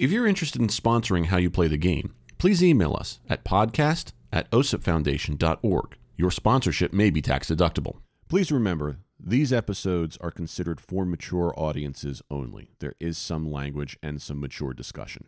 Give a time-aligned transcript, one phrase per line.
[0.00, 4.12] If you're interested in sponsoring How You Play the Game, please email us at podcast
[4.32, 5.98] at osipfoundation.org.
[6.16, 7.96] Your sponsorship may be tax deductible.
[8.26, 12.70] Please remember, these episodes are considered for mature audiences only.
[12.78, 15.26] There is some language and some mature discussion.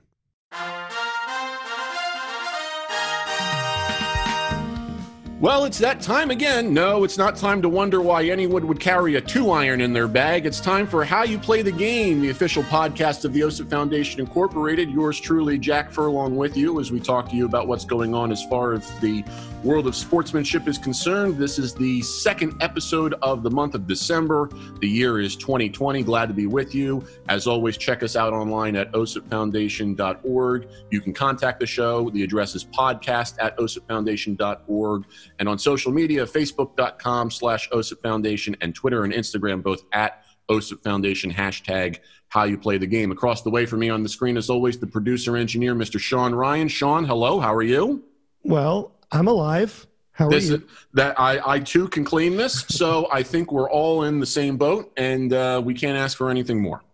[5.42, 6.72] Well, it's that time again.
[6.72, 10.06] No, it's not time to wonder why anyone would carry a two iron in their
[10.06, 10.46] bag.
[10.46, 14.20] It's time for How You Play the Game, the official podcast of the OSIP Foundation
[14.20, 14.88] Incorporated.
[14.88, 18.30] Yours truly, Jack Furlong, with you as we talk to you about what's going on
[18.30, 19.24] as far as the
[19.64, 21.36] world of sportsmanship is concerned.
[21.36, 24.48] This is the second episode of the month of December.
[24.80, 26.02] The year is 2020.
[26.02, 27.04] Glad to be with you.
[27.28, 30.68] As always, check us out online at osipfoundation.org.
[30.90, 32.10] You can contact the show.
[32.10, 35.04] The address is podcast at osipfoundation.org.
[35.42, 40.84] And on social media, facebook.com slash OSIP Foundation and Twitter and Instagram, both at OSIP
[40.84, 43.10] Foundation, hashtag how you play the game.
[43.10, 45.98] Across the way from me on the screen, as always, the producer engineer, Mr.
[45.98, 46.68] Sean Ryan.
[46.68, 47.40] Sean, hello.
[47.40, 48.04] How are you?
[48.44, 49.84] Well, I'm alive.
[50.12, 50.54] How are this you?
[50.54, 50.62] Is,
[50.94, 52.60] that I, I too can claim this.
[52.68, 56.30] so I think we're all in the same boat, and uh, we can't ask for
[56.30, 56.84] anything more.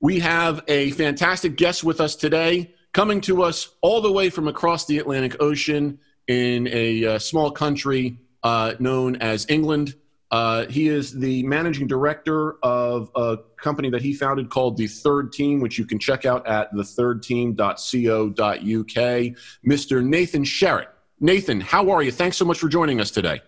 [0.00, 4.46] We have a fantastic guest with us today, coming to us all the way from
[4.46, 5.98] across the Atlantic Ocean
[6.28, 9.94] in a uh, small country uh, known as England.
[10.30, 15.32] Uh, he is the managing director of a company that he founded called The Third
[15.32, 19.36] Team, which you can check out at thethirdteam.co.uk.
[19.66, 20.04] Mr.
[20.04, 20.88] Nathan Sherritt.
[21.20, 22.12] Nathan, how are you?
[22.12, 23.40] Thanks so much for joining us today.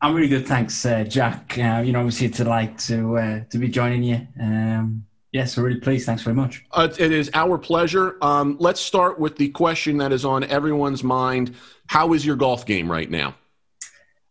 [0.00, 1.56] I'm really good, thanks, uh, Jack.
[1.56, 4.26] Uh, you know, obviously to like to uh, to be joining you.
[4.38, 6.06] Um, yes, we're really pleased.
[6.06, 6.64] Thanks very much.
[6.70, 8.16] Uh, it is our pleasure.
[8.22, 11.54] Um, let's start with the question that is on everyone's mind:
[11.86, 13.34] How is your golf game right now?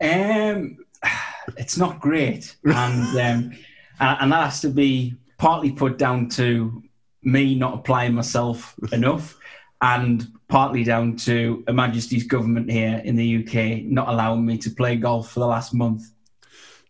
[0.01, 0.77] Um,
[1.57, 2.73] it's not great, and
[3.19, 3.57] um,
[3.99, 6.83] and that has to be partly put down to
[7.23, 9.37] me not applying myself enough,
[9.81, 14.69] and partly down to Her Majesty's government here in the UK not allowing me to
[14.69, 16.03] play golf for the last month.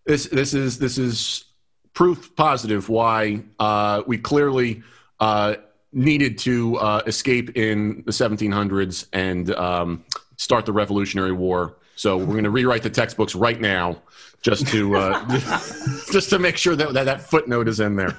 [0.06, 1.46] This this is this is
[1.96, 4.84] proof positive why uh, we clearly
[5.20, 5.56] uh,
[5.94, 10.04] needed to uh, escape in the 1700s and um,
[10.38, 11.78] start the Revolutionary War.
[11.96, 14.02] So we're going to rewrite the textbooks right now,
[14.42, 15.40] just to uh,
[16.12, 18.18] just to make sure that, that that footnote is in there.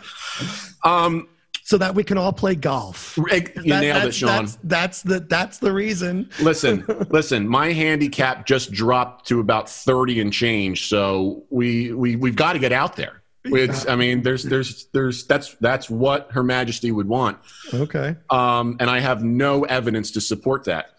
[0.83, 1.29] Um,
[1.63, 3.19] so that we can all play golf.
[3.19, 4.29] You That- nailed it, that's, Sean.
[4.29, 6.31] That's, that's the that's the reason.
[6.41, 7.47] listen, listen.
[7.47, 12.59] My handicap just dropped to about thirty and change, so we we we've got to
[12.59, 13.16] get out there.
[13.55, 17.39] It's, I mean, there's there's there's that's that's what Her Majesty would want,
[17.73, 18.17] Okay.
[18.31, 20.91] um, and I have no evidence to support that.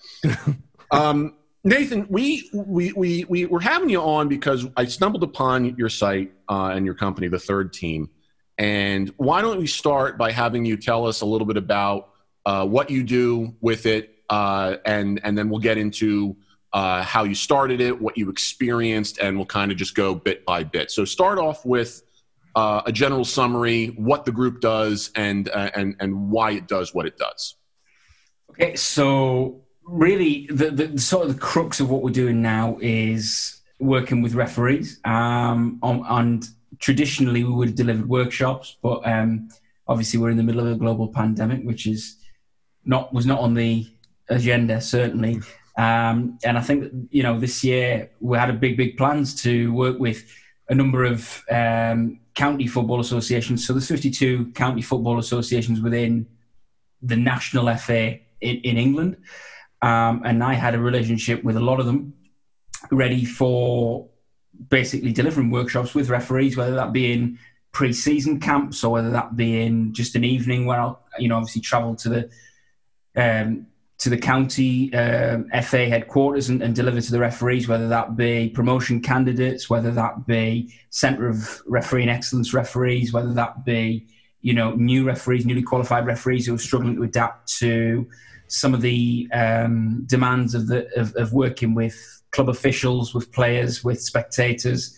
[0.92, 5.90] um, Nathan, we we we we we're having you on because I stumbled upon your
[5.90, 8.10] site uh, and your company, the Third Team,
[8.58, 12.10] and why don't we start by having you tell us a little bit about
[12.46, 16.38] uh, what you do with it, uh, and and then we'll get into
[16.72, 20.46] uh, how you started it, what you experienced, and we'll kind of just go bit
[20.46, 20.90] by bit.
[20.92, 22.02] So start off with
[22.58, 26.92] uh, a general summary, what the group does, and uh, and and why it does
[26.92, 27.56] what it does.
[28.50, 33.62] Okay, so really, the, the sort of the crux of what we're doing now is
[33.80, 35.00] working with referees.
[35.06, 36.48] Um, on, and
[36.80, 39.50] traditionally, we would have delivered workshops, but um,
[39.88, 42.18] obviously, we're in the middle of a global pandemic, which is
[42.86, 43.86] not was not on the
[44.30, 45.42] agenda certainly.
[45.78, 49.72] Um, and I think you know this year we had a big, big plans to
[49.74, 50.26] work with
[50.70, 53.66] a number of um, county football associations.
[53.66, 56.28] So there's 52 county football associations within
[57.02, 59.18] the national FA in, in England.
[59.82, 62.14] Um, and I had a relationship with a lot of them,
[62.92, 64.08] ready for
[64.70, 67.40] basically delivering workshops with referees, whether that be in
[67.72, 71.62] pre-season camps or whether that be in just an evening where I'll, you know, obviously
[71.62, 72.30] travel to the
[73.16, 73.66] um,
[74.00, 78.50] to the county um, FA headquarters and, and deliver to the referees, whether that be
[78.50, 84.08] promotion candidates, whether that be centre of refereeing excellence referees, whether that be
[84.42, 88.08] you know new referees, newly qualified referees who are struggling to adapt to
[88.48, 91.96] some of the um, demands of the of, of working with
[92.32, 94.98] club officials, with players, with spectators,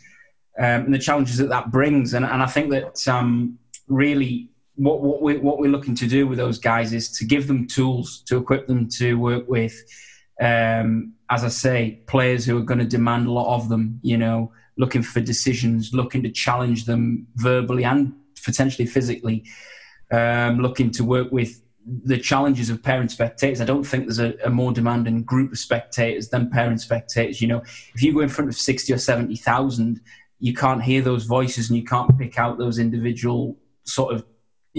[0.57, 2.13] um, and the challenges that that brings.
[2.13, 3.57] And, and I think that um,
[3.87, 4.48] really
[4.79, 7.67] what what we what we're looking to do with those guys is to give them
[7.67, 9.75] tools to equip them to work with,
[10.39, 13.99] um, as I say, players who are going to demand a lot of them.
[14.03, 18.13] You know, looking for decisions, looking to challenge them verbally and
[18.45, 19.43] potentially physically,
[20.11, 23.59] um, looking to work with the challenges of parent spectators.
[23.59, 27.41] I don't think there's a, a, more demanding group of spectators than parent spectators.
[27.41, 27.61] You know,
[27.93, 29.99] if you go in front of sixty or seventy thousand,
[30.39, 34.23] you can't hear those voices and you can't pick out those individual sort of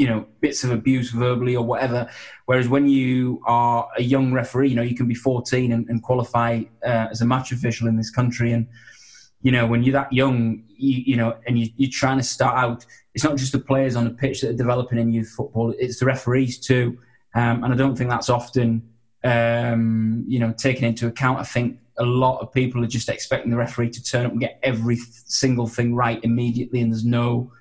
[0.00, 2.08] you know bits of abuse verbally or whatever.
[2.46, 6.02] Whereas when you are a young referee, you know you can be 14 and, and
[6.02, 8.66] qualify uh, as a match official in this country, and
[9.42, 12.56] you know when you're that young, you, you know, and you, you're trying to start
[12.56, 12.86] out.
[13.14, 16.00] It's not just the players on the pitch that are developing in youth football; it's
[16.00, 16.98] the referees too.
[17.34, 18.88] Um, and I don't think that's often
[19.22, 21.40] um, you know taken into account.
[21.40, 24.40] I think a lot of people are just expecting the referee to turn up and
[24.40, 27.52] get every single thing right immediately, and there's no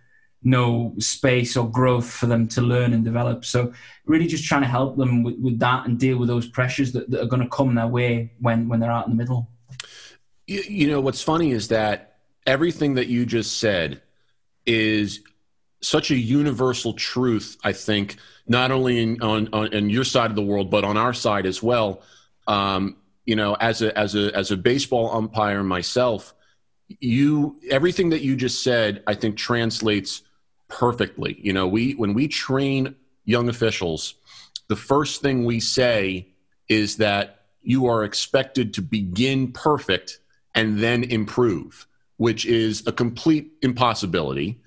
[0.43, 3.43] no space or growth for them to learn and develop.
[3.43, 3.73] So
[4.05, 7.09] really just trying to help them with, with that and deal with those pressures that,
[7.09, 9.49] that, are going to come their way when, when they're out in the middle.
[10.47, 14.01] You, you know, what's funny is that everything that you just said
[14.65, 15.21] is
[15.81, 20.35] such a universal truth, I think, not only in, on, on in your side of
[20.35, 22.01] the world, but on our side as well.
[22.47, 26.33] Um, you know, as a, as a, as a baseball umpire myself,
[26.99, 30.23] you, everything that you just said, I think translates
[30.69, 31.37] perfectly.
[31.41, 32.95] You know, we when we train
[33.25, 34.15] young officials,
[34.69, 36.29] the first thing we say
[36.69, 40.19] is that you are expected to begin perfect
[40.55, 41.87] and then improve,
[42.17, 44.59] which is a complete impossibility.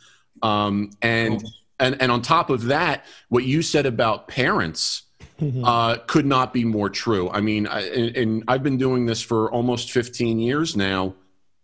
[0.42, 1.42] Um, and
[1.78, 5.02] and and on top of that, what you said about parents.
[5.40, 5.64] Mm-hmm.
[5.64, 7.28] Uh, could not be more true.
[7.30, 11.14] I mean, I, and, and I've been doing this for almost 15 years now,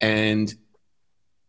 [0.00, 0.52] and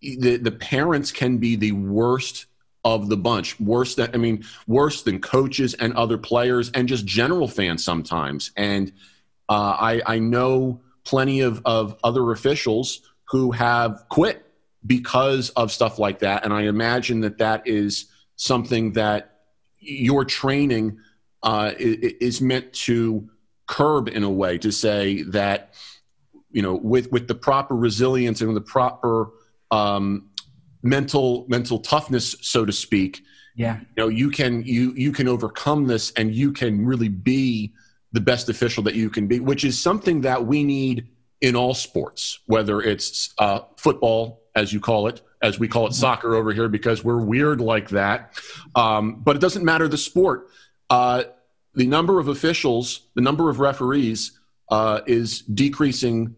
[0.02, 2.46] the the parents can be the worst
[2.84, 3.60] of the bunch.
[3.60, 8.52] Worse than I mean, worse than coaches and other players and just general fans sometimes.
[8.56, 8.92] And
[9.50, 14.46] uh, I, I know plenty of, of other officials who have quit
[14.86, 16.46] because of stuff like that.
[16.46, 18.06] And I imagine that that is
[18.36, 19.42] something that
[19.80, 21.00] your training
[21.44, 23.30] uh, is meant to
[23.68, 25.74] curb in a way to say that
[26.52, 29.30] you know with with the proper resilience and the proper
[29.72, 30.29] um,
[30.82, 33.24] mental mental toughness so to speak.
[33.56, 33.80] Yeah.
[33.80, 37.74] You know you can you you can overcome this and you can really be
[38.12, 41.08] the best official that you can be which is something that we need
[41.42, 45.90] in all sports whether it's uh, football as you call it as we call it
[45.90, 46.02] mm-hmm.
[46.02, 48.34] soccer over here because we're weird like that.
[48.76, 50.50] Um, but it doesn't matter the sport.
[50.90, 51.24] Uh,
[51.76, 54.40] the number of officials the number of referees
[54.70, 56.36] uh, is decreasing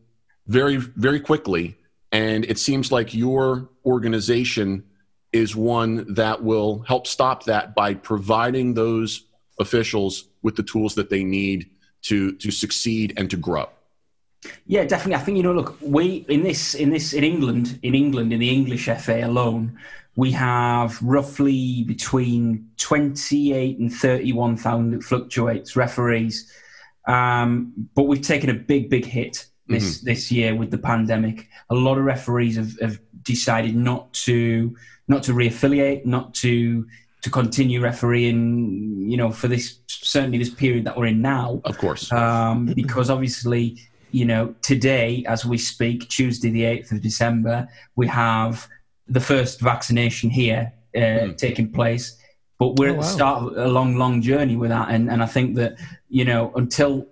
[0.48, 1.78] very very quickly
[2.12, 4.84] and it seems like your organization
[5.32, 9.26] is one that will help stop that by providing those
[9.60, 11.70] officials with the tools that they need
[12.02, 13.70] to to succeed and to grow.
[14.66, 15.16] Yeah, definitely.
[15.16, 15.54] I think you know.
[15.54, 19.78] Look, we in this in this in England in England in the English FA alone,
[20.16, 24.96] we have roughly between twenty eight and thirty one thousand.
[24.96, 26.52] It fluctuates referees,
[27.08, 30.06] um, but we've taken a big big hit this mm-hmm.
[30.06, 31.48] this year with the pandemic.
[31.70, 34.76] A lot of referees have, have decided not to
[35.08, 36.88] not to reaffiliate, not to
[37.22, 39.10] to continue refereeing.
[39.10, 41.62] You know, for this certainly this period that we're in now.
[41.66, 43.78] Of course, um, because obviously,
[44.12, 48.68] you know, today as we speak, Tuesday the eighth of December, we have
[49.08, 51.38] the first vaccination here uh, mm.
[51.38, 52.18] taking place.
[52.58, 55.24] But we're oh, at the start of a long, long journey with that, and and
[55.24, 55.78] I think that
[56.10, 57.08] you know until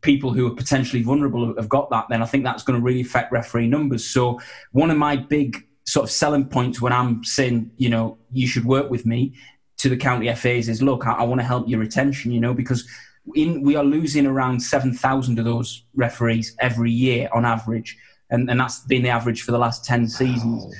[0.00, 3.00] people who are potentially vulnerable have got that, then I think that's going to really
[3.00, 4.04] affect referee numbers.
[4.04, 4.40] So
[4.72, 8.64] one of my big sort of selling points when I'm saying, you know, you should
[8.64, 9.34] work with me
[9.78, 12.52] to the county FAs is, look, I, I want to help your retention, you know,
[12.52, 12.86] because
[13.34, 17.96] in, we are losing around 7,000 of those referees every year on average.
[18.30, 20.64] And, and that's been the average for the last 10 seasons.
[20.64, 20.72] Wow.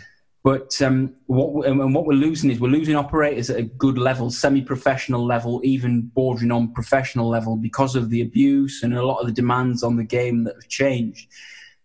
[0.48, 4.30] But um, what and what we're losing is we're losing operators at a good level,
[4.30, 9.26] semi-professional level, even bordering on professional level, because of the abuse and a lot of
[9.26, 11.28] the demands on the game that have changed.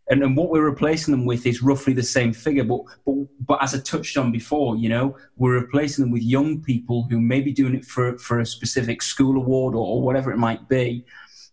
[0.09, 3.15] And, and what we're replacing them with is roughly the same figure, but, but
[3.49, 7.19] but as I touched on before, you know, we're replacing them with young people who
[7.19, 10.69] may be doing it for for a specific school award or, or whatever it might
[10.69, 11.05] be,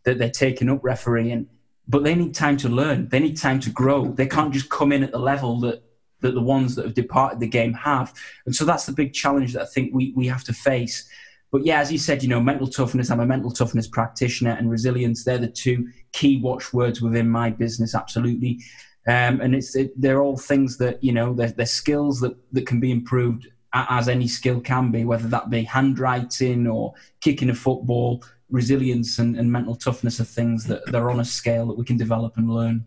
[0.05, 1.49] that they're taking up refereeing,
[1.89, 3.09] but they need time to learn.
[3.09, 4.13] They need time to grow.
[4.13, 5.83] They can't just come in at the level that
[6.21, 8.13] that the ones that have departed the game have.
[8.47, 11.09] And so that's the big challenge that I think we, we have to face.
[11.51, 14.71] But yeah, as you said, you know, mental toughness, I'm a mental toughness practitioner and
[14.71, 18.61] resilience, they're the two key watchwords within my business, absolutely.
[19.09, 22.67] Um, and it's it, they're all things that, you know, they're, they're skills that, that
[22.67, 27.55] can be improved as any skill can be, whether that be handwriting or kicking a
[27.55, 31.85] football, resilience and, and mental toughness are things that they're on a scale that we
[31.85, 32.85] can develop and learn.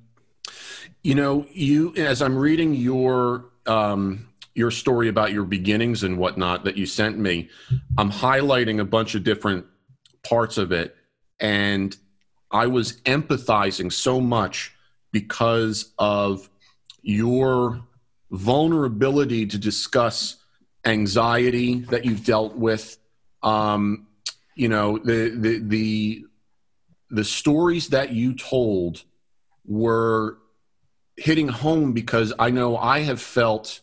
[1.03, 6.63] You know, you as I'm reading your um, your story about your beginnings and whatnot
[6.63, 7.50] that you sent me,
[7.98, 9.65] I'm highlighting a bunch of different
[10.24, 10.95] parts of it,
[11.41, 11.95] and
[12.51, 14.74] I was empathizing so much
[15.12, 16.50] because of
[17.01, 17.81] your
[18.31, 20.38] vulnerability to discuss
[20.86, 22.98] anxiety that you've dealt with,
[23.41, 24.07] um,
[24.55, 26.25] you know the the the
[27.10, 29.03] the stories that you told
[29.65, 30.38] were
[31.17, 33.82] hitting home because I know I have felt.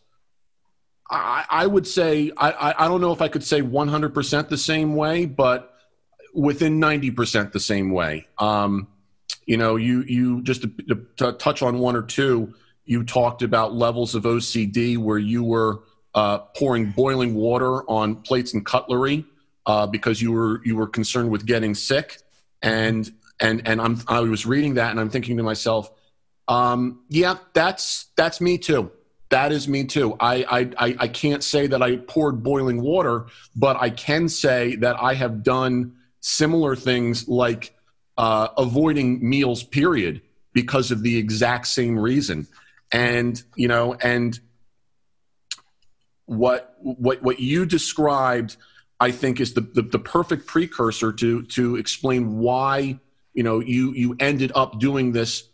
[1.08, 4.94] I, I would say I, I don't know if I could say 100% the same
[4.94, 5.74] way, but
[6.32, 8.28] within 90% the same way.
[8.38, 8.86] Um,
[9.46, 12.54] you know, you you just to, to, touch on one or two.
[12.84, 15.80] You talked about levels of OCD where you were
[16.14, 19.24] uh, pouring boiling water on plates and cutlery
[19.66, 22.18] uh, because you were you were concerned with getting sick,
[22.62, 23.10] and
[23.40, 25.90] and and I'm I was reading that and I'm thinking to myself,
[26.50, 28.90] um, yeah, that's that's me too.
[29.28, 30.16] That is me too.
[30.18, 34.96] I, I I can't say that I poured boiling water, but I can say that
[35.00, 37.72] I have done similar things like
[38.18, 39.62] uh, avoiding meals.
[39.62, 42.48] Period, because of the exact same reason,
[42.90, 44.38] and you know, and
[46.26, 48.56] what what what you described
[48.98, 52.98] I think is the, the, the, perfect precursor to to explain why
[53.34, 55.49] you know you you ended up doing this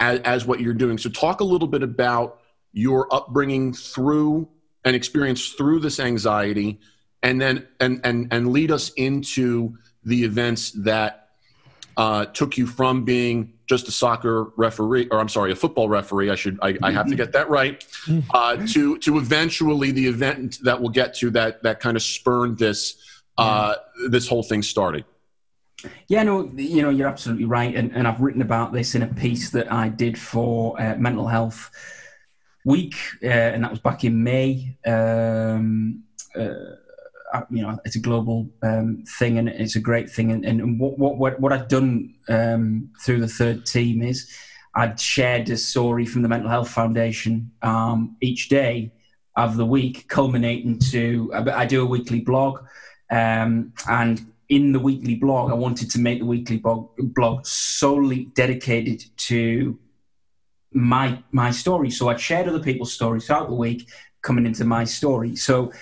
[0.00, 0.98] as, as what you're doing.
[0.98, 2.40] So talk a little bit about
[2.72, 4.48] your upbringing through
[4.84, 6.80] and experience through this anxiety,
[7.22, 11.30] and then and and and lead us into the events that
[11.96, 16.30] uh, took you from being just a soccer referee, or I'm sorry, a football referee.
[16.30, 17.84] I should, I, I have to get that right.
[18.30, 22.56] Uh, to to eventually the event that we'll get to that that kind of spurned
[22.58, 22.96] this
[23.36, 23.74] uh,
[24.08, 25.04] this whole thing started.
[26.08, 29.06] Yeah, no, you know, you're absolutely right, and, and I've written about this in a
[29.06, 31.70] piece that I did for uh, Mental Health
[32.64, 34.76] Week, uh, and that was back in May.
[34.84, 36.02] Um,
[36.36, 40.32] uh, you know, it's a global um, thing and it's a great thing.
[40.32, 44.30] And, and what, what, what I've done um, through the third team is
[44.74, 48.92] I'd shared a story from the Mental Health Foundation um, each day
[49.36, 52.60] of the week, culminating to I do a weekly blog.
[53.10, 58.26] Um, and in the weekly blog, I wanted to make the weekly blog, blog solely
[58.34, 59.78] dedicated to
[60.72, 61.90] my my story.
[61.90, 63.88] So I shared other people's stories throughout the week,
[64.22, 65.36] coming into my story.
[65.36, 65.72] So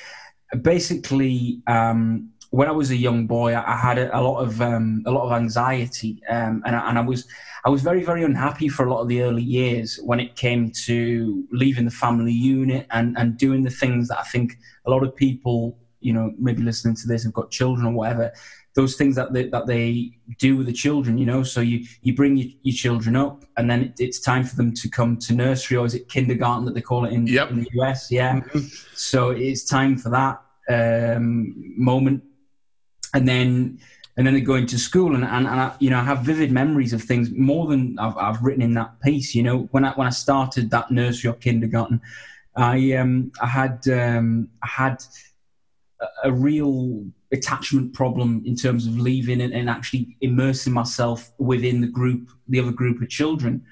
[0.63, 5.03] basically, um, when I was a young boy, I, had a, a lot of um,
[5.07, 7.27] a lot of anxiety, um, and, I, and I was
[7.65, 10.71] I was very very unhappy for a lot of the early years when it came
[10.87, 15.03] to leaving the family unit and and doing the things that I think a lot
[15.03, 18.33] of people, you know, maybe listening to this have got children or whatever,
[18.77, 21.43] those things that they, that they do with the children, you know.
[21.43, 24.73] So you you bring your, your children up, and then it, it's time for them
[24.75, 27.51] to come to nursery, or is it kindergarten that they call it in, yep.
[27.51, 28.11] in the US?
[28.11, 28.41] Yeah.
[28.41, 28.59] Mm-hmm.
[28.95, 32.23] So it's time for that um, moment,
[33.15, 33.81] and then
[34.19, 36.53] and then they go into school, and, and, and I, you know I have vivid
[36.53, 39.35] memories of things more than I've, I've written in that piece.
[39.35, 42.01] You know, when I when I started that nursery or kindergarten,
[42.55, 45.03] I um, I had um, I had
[46.23, 51.87] a, real attachment problem in terms of leaving and, and, actually immersing myself within the
[51.87, 53.65] group, the other group of children.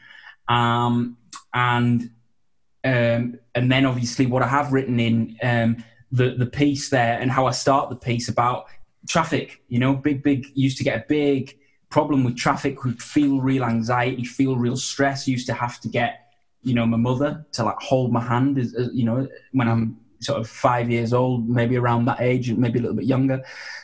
[0.49, 1.17] Um,
[1.53, 2.11] and
[2.85, 7.31] um, and then obviously what I have written in um, the the piece there and
[7.31, 8.67] how I start the piece about
[9.09, 9.63] traffic.
[9.69, 11.57] You know, big big used to get a big
[11.89, 12.85] problem with traffic.
[12.85, 15.27] Would feel real anxiety, feel real stress.
[15.27, 16.21] Used to have to get
[16.63, 18.59] you know my mother to like hold my hand.
[18.59, 22.49] As, as, you know, when I'm sort of five years old, maybe around that age,
[22.49, 23.43] and maybe a little bit younger.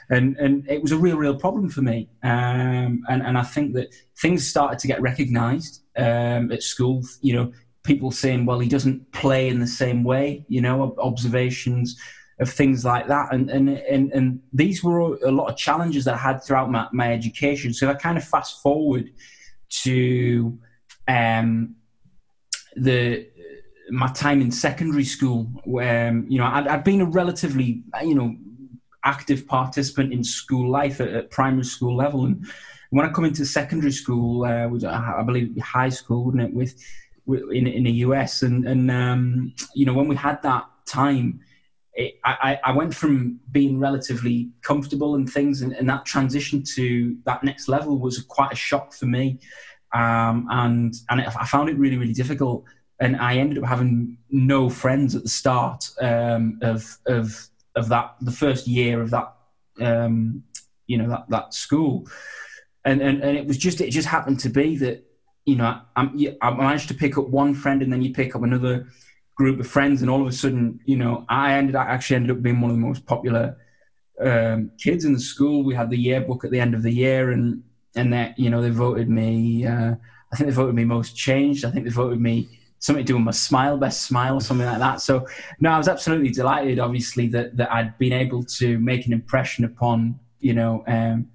[0.09, 2.09] And, and it was a real, real problem for me.
[2.23, 7.02] Um, and, and I think that things started to get recognized um, at school.
[7.20, 11.99] You know, people saying, well, he doesn't play in the same way, you know, observations
[12.40, 13.32] of things like that.
[13.32, 16.88] And, and, and, and these were a lot of challenges that I had throughout my,
[16.92, 17.73] my education.
[17.73, 19.11] So I kind of fast forward
[19.82, 20.59] to
[21.06, 21.76] um,
[22.76, 23.28] the
[23.90, 28.14] my time in secondary school, where um, you know I'd, I'd, been a relatively you
[28.14, 28.37] know
[29.04, 32.47] active participant in school life at, at primary school level, and
[32.90, 36.75] when I come into secondary school, uh, was I believe high school, wouldn't it, with,
[37.26, 41.40] with in in the US, and and um, you know when we had that time.
[41.94, 47.16] It, I, I went from being relatively comfortable and things, and, and, that transition to
[47.25, 49.40] that next level was quite a shock for me,
[49.92, 52.64] um, and and I found it really really difficult
[53.00, 58.16] and I ended up having no friends at the start um, of of of that
[58.21, 59.35] the first year of that
[59.80, 60.45] um,
[60.87, 62.07] you know that that school,
[62.85, 65.04] and, and and it was just it just happened to be that
[65.47, 68.42] you know I, I managed to pick up one friend and then you pick up
[68.42, 68.87] another
[69.35, 72.37] group of friends and all of a sudden you know I ended I actually ended
[72.37, 73.57] up being one of the most popular
[74.21, 75.64] um, kids in the school.
[75.64, 77.62] We had the yearbook at the end of the year and
[77.97, 79.66] and that you know they voted me.
[79.66, 79.95] Uh,
[80.33, 81.64] I think they voted me most changed.
[81.64, 84.78] I think they voted me something to do with my smile, best smile, something like
[84.78, 85.00] that.
[85.00, 85.26] So,
[85.60, 89.64] no, I was absolutely delighted, obviously, that, that I'd been able to make an impression
[89.64, 91.28] upon, you know, um,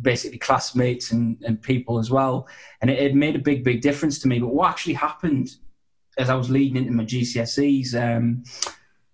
[0.00, 2.48] basically classmates and, and people as well.
[2.80, 4.40] And it, it, made a big, big difference to me.
[4.40, 5.56] But what actually happened
[6.18, 8.42] as I was leading into my GCSEs, um,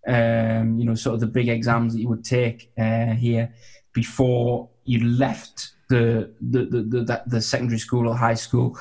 [0.06, 3.52] um, you know, sort of the big exams that you would take uh, here
[3.92, 8.78] before you left the the, the the, the secondary school or high school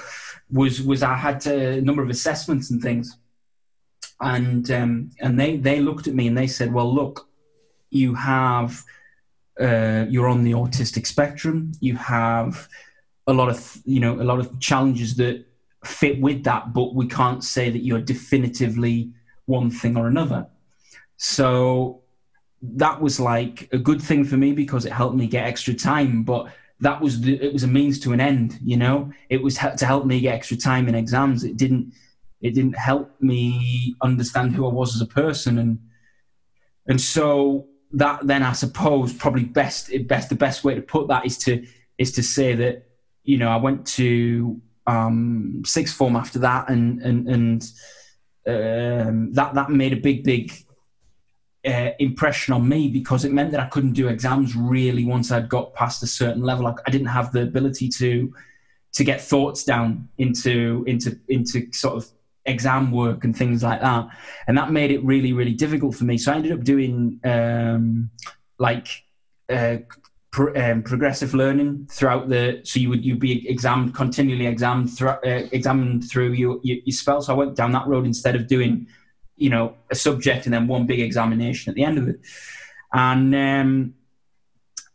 [0.49, 3.17] was was I had a number of assessments and things,
[4.19, 7.27] and um, and they they looked at me and they said, well, look,
[7.89, 8.83] you have
[9.59, 12.67] uh, you're on the autistic spectrum, you have
[13.27, 15.45] a lot of you know a lot of challenges that
[15.83, 19.11] fit with that, but we can't say that you're definitively
[19.45, 20.47] one thing or another.
[21.17, 22.01] So
[22.61, 26.23] that was like a good thing for me because it helped me get extra time,
[26.23, 26.47] but
[26.79, 29.11] that was the, it was a means to an end you know?
[29.29, 31.43] It was to help me get extra time in exams.
[31.43, 31.93] It didn't
[32.41, 35.79] it didn't help me understand who i was as a person and
[36.87, 41.25] and so that then i suppose probably best best the best way to put that
[41.25, 41.65] is to
[41.97, 42.87] is to say that
[43.23, 47.71] you know i went to um sixth form after that and and and
[48.47, 50.53] um, that that made a big big
[51.65, 55.49] uh, impression on me because it meant that I couldn't do exams really once I'd
[55.49, 56.67] got past a certain level.
[56.67, 58.33] I, I didn't have the ability to
[58.93, 62.09] to get thoughts down into into into sort of
[62.45, 64.07] exam work and things like that,
[64.47, 66.17] and that made it really really difficult for me.
[66.17, 68.09] So I ended up doing um,
[68.57, 69.03] like.
[69.49, 69.77] Uh,
[70.55, 75.47] um, progressive learning throughout the so you would you'd be examined continually examined through uh,
[75.51, 78.87] examined through your, your, your spell so I went down that road instead of doing
[79.37, 82.19] you know, a subject and then one big examination at the end of it.
[82.93, 83.93] And um,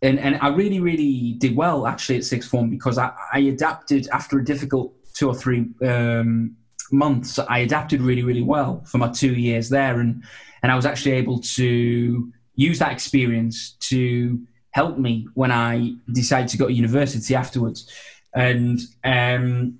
[0.02, 4.08] and and I really, really did well actually at sixth form because I, I adapted
[4.08, 6.56] after a difficult two or three um,
[6.90, 7.38] months.
[7.38, 10.24] I adapted really, really well for my two years there, and
[10.62, 14.40] and I was actually able to use that experience to
[14.72, 17.90] help me when I decided to go to university afterwards,
[18.34, 19.78] and um,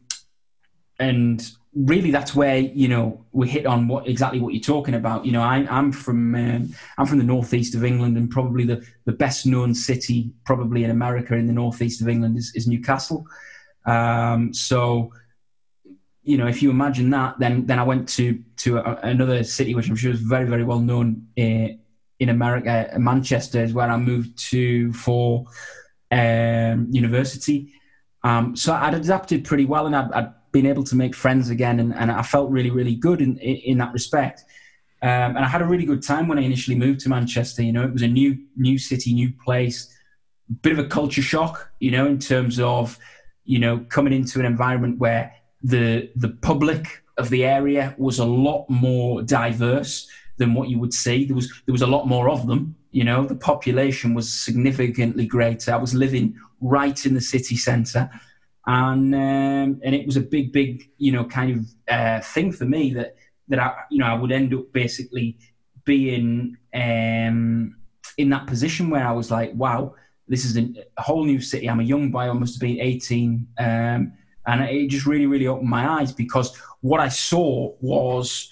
[1.00, 5.24] and really that's where you know we hit on what exactly what you're talking about.
[5.24, 8.86] You know I, am from um, i'm from the northeast of england and probably the,
[9.06, 13.26] the best known city probably in america in the northeast of england is, is newcastle.
[13.86, 15.12] Um, so
[16.22, 19.74] you know if you imagine that then then i went to to a, another city
[19.74, 21.74] which i'm sure is very very well known in, uh,
[22.20, 25.46] in america manchester is where i moved to for
[26.12, 27.72] um, university.
[28.22, 31.80] Um, so i'd adapted pretty well and I'd, I'd been able to make friends again,
[31.80, 34.44] and, and I felt really, really good in, in, that respect.
[35.00, 37.62] Um, and I had a really good time when I initially moved to Manchester.
[37.62, 39.92] You know, it was a new, new city, new place,
[40.60, 41.72] bit of a culture shock.
[41.80, 42.98] You know, in terms of,
[43.44, 48.24] you know, coming into an environment where the the public of the area was a
[48.24, 51.24] lot more diverse than what you would see.
[51.24, 52.76] There was there was a lot more of them.
[52.92, 55.72] You know, the population was significantly greater.
[55.72, 58.10] I was living right in the city centre
[58.66, 62.64] and um, and it was a big, big, you know, kind of uh, thing for
[62.64, 63.16] me that
[63.48, 65.38] that I, you know, I would end up basically
[65.84, 67.76] being um,
[68.16, 69.94] in that position where I was like, wow,
[70.28, 71.68] this is a, whole new city.
[71.68, 74.12] I'm a young boy, I must have been 18, um,
[74.46, 78.48] and it just really, really opened my eyes because what I saw was,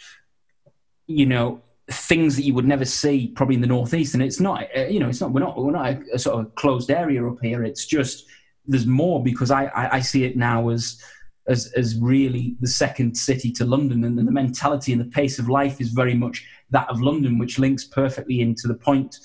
[1.06, 4.14] you know, things that you would never see probably in the northeast.
[4.14, 6.44] And it's not uh, you know it's not we're not we're not a, a, sort
[6.44, 7.64] of closed area up here.
[7.64, 8.26] It's just
[8.66, 11.02] there's more because I, I, I see it now as
[11.48, 15.48] as as really the second city to London, and the mentality and the pace of
[15.48, 19.18] life is very much that of London, which links perfectly into the point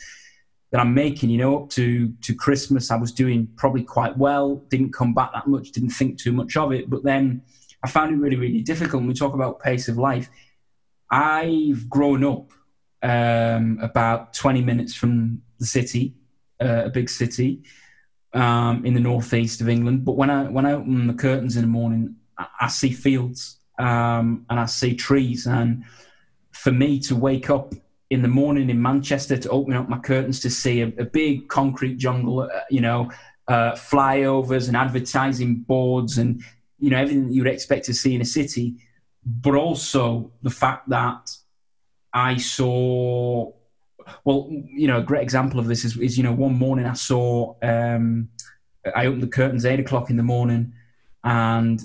[0.72, 1.30] that I'm making.
[1.30, 4.56] You know, up to to Christmas, I was doing probably quite well.
[4.70, 5.72] Didn't come back that much.
[5.72, 6.90] Didn't think too much of it.
[6.90, 7.44] But then
[7.84, 9.02] I found it really, really difficult.
[9.02, 10.30] When we talk about pace of life,
[11.12, 12.52] I've grown up
[13.04, 16.16] um, about 20 minutes from the city,
[16.60, 17.62] uh, a big city
[18.36, 20.06] um, in the northeast of England.
[20.06, 23.58] But when I when I open the curtains in the morning, I, I see fields
[23.80, 25.48] um, and I see trees.
[25.48, 25.86] And
[26.52, 27.74] for me to wake up
[28.10, 31.48] in the morning in Manchester to open up my curtains to see a, a big
[31.48, 33.10] concrete jungle, uh, you know,
[33.48, 36.44] uh, flyovers and advertising boards and
[36.80, 38.76] you know everything that you would expect to see in a city,
[39.26, 41.32] but also the fact that
[42.14, 43.52] I saw
[44.24, 46.94] well, you know, a great example of this is, is you know, one morning I
[46.94, 48.30] saw, um,
[48.96, 50.74] I opened the curtains eight o'clock in the morning,
[51.24, 51.82] and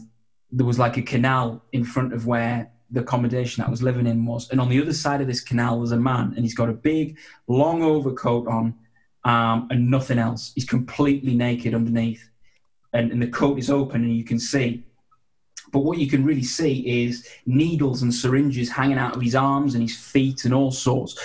[0.53, 4.27] there was like a canal in front of where the accommodation I was living in
[4.27, 6.69] was, and on the other side of this canal was a man, and he's got
[6.69, 8.75] a big, long overcoat on,
[9.25, 10.53] um, and nothing else.
[10.55, 12.29] He's completely naked underneath,
[12.93, 14.85] and, and the coat is open, and you can see
[15.73, 19.75] But what you can really see is needles and syringes hanging out of his arms
[19.75, 21.19] and his feet and all sorts.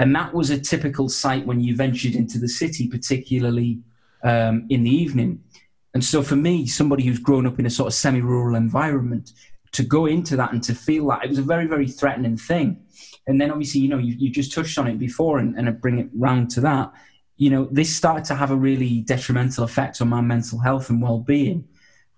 [0.00, 3.80] And that was a typical sight when you ventured into the city, particularly
[4.24, 5.44] um, in the evening.
[5.92, 9.32] And so for me, somebody who's grown up in a sort of semi rural environment,
[9.72, 12.82] to go into that and to feel that it was a very, very threatening thing.
[13.26, 15.72] And then obviously, you know, you, you just touched on it before and, and I
[15.72, 16.92] bring it round to that.
[17.36, 21.02] You know, this started to have a really detrimental effect on my mental health and
[21.02, 21.68] well being.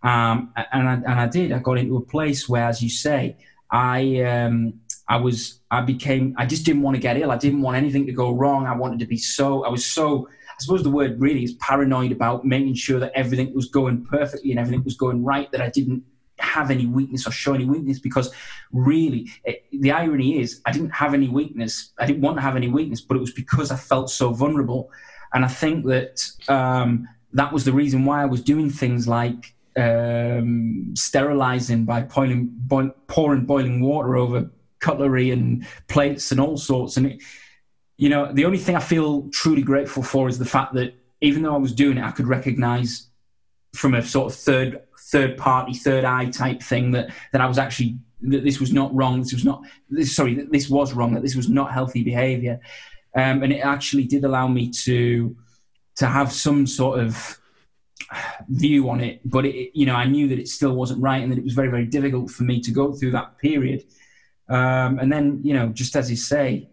[0.04, 1.52] Um, and, I, and I did.
[1.52, 3.36] I got into a place where, as you say,
[3.70, 4.74] I um,
[5.12, 7.30] I was I became I just didn't want to get ill.
[7.30, 8.66] I didn't want anything to go wrong.
[8.66, 12.12] I wanted to be so I was so I suppose the word really is paranoid
[12.12, 15.52] about making sure that everything was going perfectly and everything was going right.
[15.52, 16.02] That I didn't
[16.38, 18.32] have any weakness or show any weakness because
[18.72, 21.92] really it, the irony is I didn't have any weakness.
[21.98, 24.90] I didn't want to have any weakness, but it was because I felt so vulnerable.
[25.34, 29.54] And I think that um, that was the reason why I was doing things like
[29.76, 34.50] um, sterilizing by boiling, boil, pouring boiling water over
[34.82, 36.98] cutlery and plates and all sorts.
[36.98, 37.22] And, it,
[37.96, 41.42] you know, the only thing I feel truly grateful for is the fact that even
[41.42, 43.08] though I was doing it, I could recognize
[43.74, 47.58] from a sort of third third party, third eye type thing that, that I was
[47.58, 49.20] actually, that this was not wrong.
[49.20, 52.60] This was not, this, sorry, that this was wrong, that this was not healthy behavior.
[53.14, 55.36] Um, and it actually did allow me to,
[55.96, 57.38] to have some sort of
[58.48, 59.20] view on it.
[59.24, 61.54] But it, you know, I knew that it still wasn't right, and that it was
[61.54, 63.84] very, very difficult for me to go through that period.
[64.52, 66.68] Um, and then, you know, just as you say,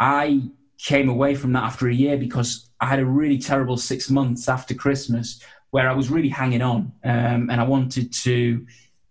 [0.00, 0.42] I
[0.76, 4.48] came away from that after a year because I had a really terrible six months
[4.48, 8.66] after Christmas where I was really hanging on, um, and I wanted to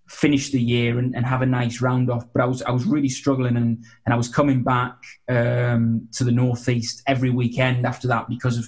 [0.09, 2.25] finish the year and, and, have a nice round off.
[2.33, 4.97] But I was I was really struggling, and and I was coming back
[5.29, 8.67] um, to the northeast every weekend after that because of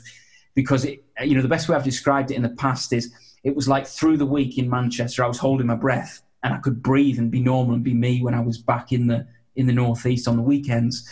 [0.56, 3.56] because it, you know, the best way I've described it in the past is it
[3.56, 6.82] was like through the week in Manchester, I was holding my breath and I could
[6.84, 9.26] breathe and be normal and be me when I was back in the
[9.56, 11.08] in the northeast on the weekends.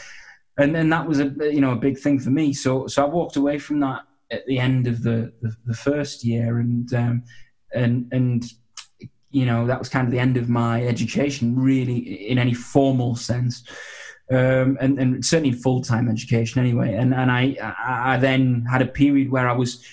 [0.58, 2.54] And then that was a you know a big thing for me.
[2.54, 6.24] So so I walked away from that at the end of the the, the first
[6.24, 7.24] year, and um,
[7.74, 8.46] and and
[9.30, 13.16] you know that was kind of the end of my education, really in any formal
[13.16, 13.64] sense
[14.32, 16.94] um, and, and, certainly full time education anyway.
[16.94, 19.84] And and I I then had a period where I was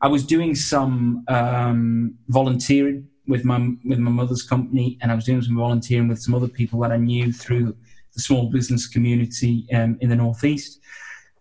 [0.00, 5.24] I was doing some um, volunteering with my with my mother's company, and I was
[5.24, 7.76] doing some volunteering with some other people that I knew through
[8.14, 10.80] the small business community um, in the northeast.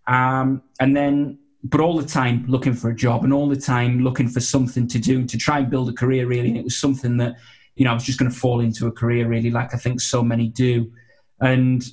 [0.07, 3.99] Um, and then, but all the time looking for a job, and all the time
[3.99, 6.27] looking for something to do to try and build a career.
[6.27, 7.35] Really, and it was something that
[7.75, 10.01] you know I was just going to fall into a career really, like I think
[10.01, 10.91] so many do.
[11.39, 11.83] And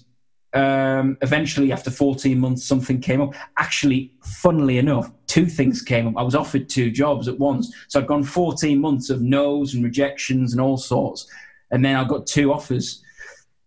[0.55, 3.35] um, eventually, after 14 months, something came up.
[3.59, 6.15] Actually, funnily enough, two things came up.
[6.17, 7.73] I was offered two jobs at once.
[7.89, 11.27] So I'd gone 14 months of no's and rejections and all sorts.
[11.71, 13.03] And then I got two offers.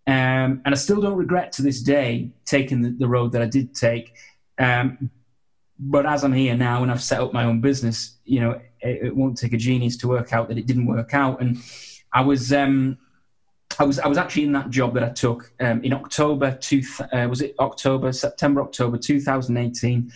[0.08, 3.46] Um, and I still don't regret to this day taking the, the road that I
[3.46, 4.16] did take.
[4.58, 5.12] Um,
[5.78, 9.06] but as I'm here now and I've set up my own business, you know, it,
[9.06, 11.42] it, won't take a genius to work out that it didn't work out.
[11.42, 11.58] And
[12.14, 12.98] I was, um,
[13.80, 16.58] I was I was actually in that job that I took um, in October.
[16.60, 16.82] Two,
[17.14, 20.12] uh, was it October, September, October, 2018?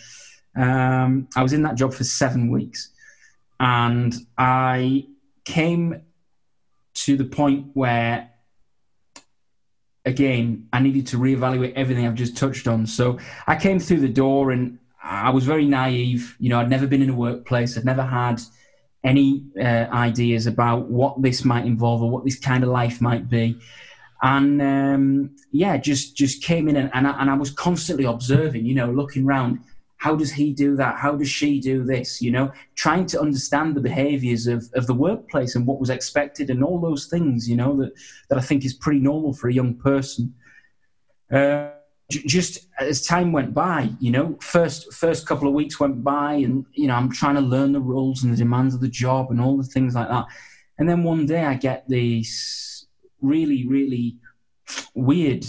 [0.56, 2.90] Um, I was in that job for seven weeks,
[3.60, 5.06] and I
[5.44, 6.02] came
[6.94, 8.30] to the point where,
[10.04, 12.86] again, I needed to reevaluate everything I've just touched on.
[12.86, 16.36] So I came through the door, and I was very naive.
[16.40, 17.76] You know, I'd never been in a workplace.
[17.76, 18.40] I'd never had
[19.06, 23.30] any uh, ideas about what this might involve or what this kind of life might
[23.30, 23.58] be.
[24.22, 28.66] And um, yeah, just just came in and, and I, and I was constantly observing,
[28.66, 29.60] you know, looking around.
[29.98, 30.96] How does he do that?
[30.96, 32.20] How does she do this?
[32.20, 36.50] You know, trying to understand the behaviors of, of the workplace and what was expected
[36.50, 37.92] and all those things, you know, that,
[38.28, 40.34] that I think is pretty normal for a young person.
[41.30, 41.70] Uh,
[42.10, 46.64] just as time went by, you know, first first couple of weeks went by, and
[46.72, 49.40] you know, I'm trying to learn the rules and the demands of the job and
[49.40, 50.26] all the things like that.
[50.78, 52.86] And then one day, I get this
[53.20, 54.16] really, really
[54.94, 55.44] weird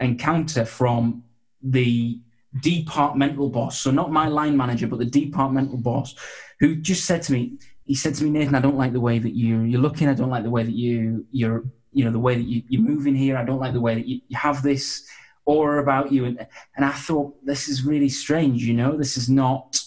[0.00, 1.24] encounter from
[1.62, 2.20] the
[2.60, 3.78] departmental boss.
[3.78, 6.14] So not my line manager, but the departmental boss,
[6.60, 9.18] who just said to me, he said to me, Nathan, I don't like the way
[9.18, 10.08] that you you're looking.
[10.08, 12.82] I don't like the way that you you're you know the way that you, you're
[12.82, 13.36] moving here.
[13.36, 15.08] I don't like the way that you, you have this
[15.48, 16.26] aura about you.
[16.26, 19.80] And, and I thought, this is really strange, you know, this is not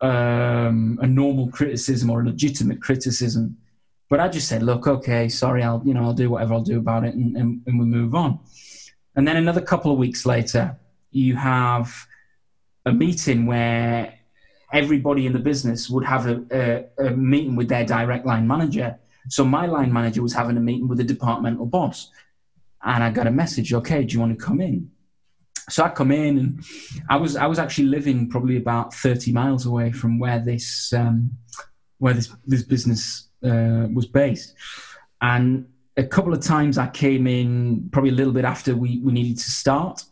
[0.00, 3.56] um, a normal criticism or a legitimate criticism.
[4.10, 6.78] But I just said, look, okay, sorry, I'll, you know, I'll do whatever I'll do
[6.78, 8.38] about it and, and, and we move on.
[9.16, 10.76] And then another couple of weeks later,
[11.10, 12.06] you have
[12.84, 14.14] a meeting where
[14.72, 16.36] everybody in the business would have a,
[16.98, 20.60] a, a, meeting with their direct line manager So my line manager was having a
[20.60, 22.10] meeting with the departmental boss.
[22.84, 24.90] And I got a message, okay, do you want to come in?
[25.70, 26.64] So I come in and
[27.08, 31.30] I was I was actually living probably about 30 miles away from where this um,
[31.98, 34.54] where this this business uh, was based.
[35.22, 35.66] And
[35.96, 39.38] a couple of times I came in probably a little bit after we, we needed
[39.38, 40.02] to start.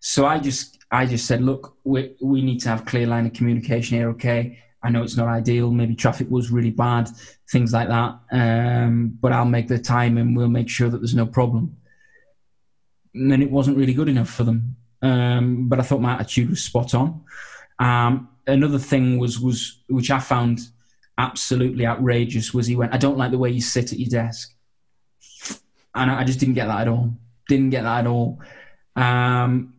[0.00, 3.32] So I just I just said, look, we, we need to have clear line of
[3.32, 4.58] communication here, okay?
[4.82, 5.70] I know it's not ideal.
[5.70, 7.08] Maybe traffic was really bad,
[7.50, 8.18] things like that.
[8.32, 11.76] Um, but I'll make the time and we'll make sure that there's no problem.
[13.14, 14.76] And then it wasn't really good enough for them.
[15.02, 17.22] Um, but I thought my attitude was spot on.
[17.78, 20.60] Um, another thing was was which I found
[21.18, 24.54] absolutely outrageous was he went, I don't like the way you sit at your desk.
[25.94, 27.12] And I just didn't get that at all.
[27.48, 28.40] Didn't get that at all.
[28.96, 29.74] Um,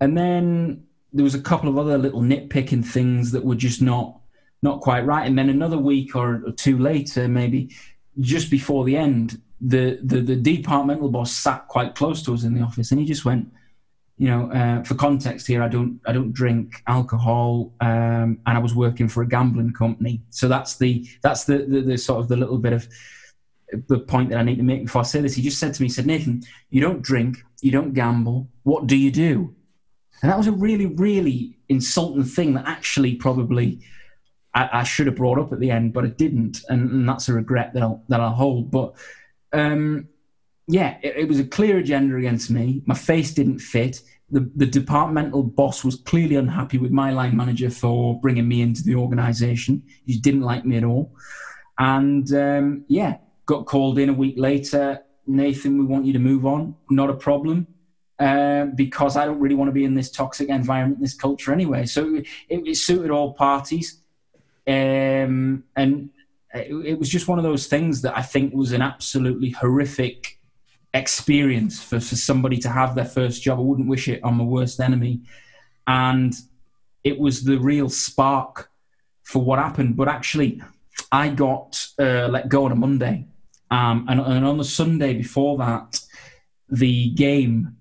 [0.00, 4.20] and then there was a couple of other little nitpicking things that were just not
[4.62, 5.26] not quite right.
[5.26, 7.74] And then another week or, or two later, maybe
[8.20, 12.54] just before the end, the, the the departmental boss sat quite close to us in
[12.54, 13.50] the office, and he just went,
[14.18, 18.58] you know, uh, for context here, I don't I don't drink alcohol, um, and I
[18.58, 20.22] was working for a gambling company.
[20.30, 22.86] So that's the that's the, the, the sort of the little bit of
[23.88, 25.34] the point that I need to make before I say this.
[25.34, 28.48] He just said to me, he said, Nathan, you don't drink, you don't gamble.
[28.62, 29.54] What do you do?
[30.22, 33.80] And that was a really, really insulting thing that actually probably
[34.54, 37.28] I, I should have brought up at the end, but I didn't, and, and that's
[37.28, 38.70] a regret that I'll that I'll hold.
[38.70, 38.94] But
[39.54, 40.08] um,
[40.66, 42.82] yeah, it, it was a clear agenda against me.
[42.86, 44.02] My face didn't fit.
[44.30, 48.82] The, the departmental boss was clearly unhappy with my line manager for bringing me into
[48.82, 49.82] the organization.
[50.06, 51.14] He didn't like me at all.
[51.78, 55.02] And um, yeah, got called in a week later.
[55.26, 56.74] Nathan, we want you to move on.
[56.90, 57.66] Not a problem.
[58.18, 61.84] Uh, because I don't really want to be in this toxic environment, this culture anyway.
[61.84, 64.00] So it, it suited all parties.
[64.66, 66.10] Um, and
[66.54, 70.38] it, it, was just one of those things that I think was an absolutely horrific
[70.94, 73.58] experience for, for somebody to have their first job.
[73.58, 75.22] I wouldn't wish it on my worst enemy.
[75.86, 76.32] And
[77.02, 78.70] it was the real spark
[79.24, 79.96] for what happened.
[79.96, 80.62] But actually,
[81.10, 83.26] I got uh, let go on a Monday.
[83.70, 86.00] Um, and, and on the Sunday before that,
[86.68, 87.76] the game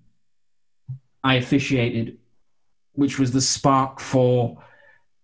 [1.23, 2.17] I officiated,
[2.93, 4.57] which was the spark for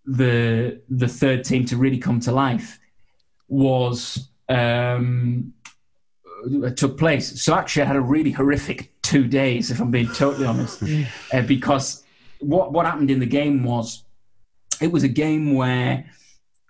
[0.06, 2.78] the the third team to really come to life,
[3.50, 5.52] was um,
[6.76, 7.42] took place.
[7.42, 10.82] So actually, I had a really horrific two days, if I'm being totally honest,
[11.32, 12.04] uh, because
[12.38, 14.04] what what happened in the game was
[14.80, 16.10] it was a game where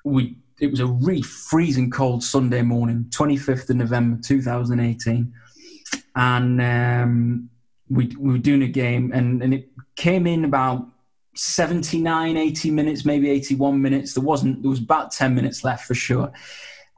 [0.04, 5.32] we it was a really freezing cold Sunday morning, 25th of November 2018,
[6.16, 7.50] and um,
[7.88, 10.86] we, we were doing a game, and, and it came in about
[11.34, 14.14] 79, 80 minutes, maybe 81 minutes.
[14.14, 16.32] There wasn't, there was about 10 minutes left for sure.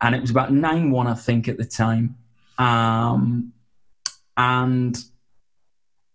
[0.01, 2.16] And it was about 9 1, I think, at the time.
[2.59, 3.53] Um,
[4.37, 4.97] and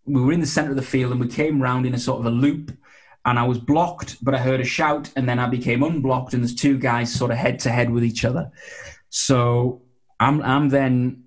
[0.06, 2.20] we were in the center of the field and we came round in a sort
[2.20, 2.72] of a loop
[3.26, 6.42] and I was blocked, but I heard a shout and then I became unblocked and
[6.42, 8.52] there's two guys sort of head to head with each other.
[9.10, 9.82] So
[10.20, 11.26] I'm, I'm then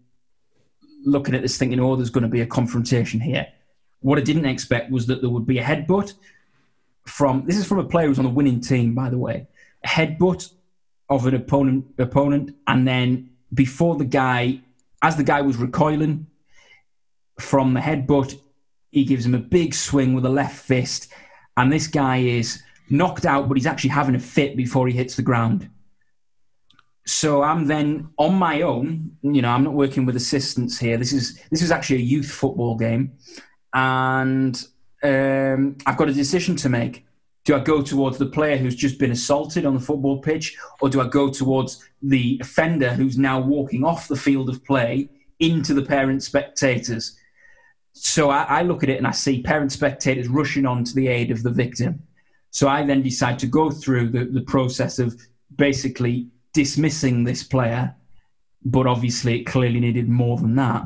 [1.05, 3.47] looking at this thinking, oh, there's going to be a confrontation here.
[4.01, 6.15] What I didn't expect was that there would be a headbutt
[7.11, 9.47] from, this is from a player who's on the winning team, by the way,
[9.85, 10.53] a headbutt
[11.09, 14.61] of an opponent, opponent and then before the guy,
[15.03, 16.27] as the guy was recoiling
[17.39, 18.39] from the headbutt,
[18.91, 21.13] he gives him a big swing with a left fist
[21.57, 25.17] and this guy is knocked out, but he's actually having a fit before he hits
[25.17, 25.69] the ground.
[27.07, 29.17] So I'm then on my own.
[29.23, 30.97] You know, I'm not working with assistants here.
[30.97, 33.13] This is this is actually a youth football game,
[33.73, 34.63] and
[35.03, 37.07] um, I've got a decision to make.
[37.45, 40.89] Do I go towards the player who's just been assaulted on the football pitch, or
[40.91, 45.09] do I go towards the offender who's now walking off the field of play
[45.39, 47.17] into the parent spectators?
[47.93, 51.09] So I, I look at it and I see parent spectators rushing on to the
[51.09, 52.03] aid of the victim.
[52.51, 55.19] So I then decide to go through the, the process of
[55.57, 57.95] basically dismissing this player,
[58.65, 60.83] but obviously it clearly needed more than that.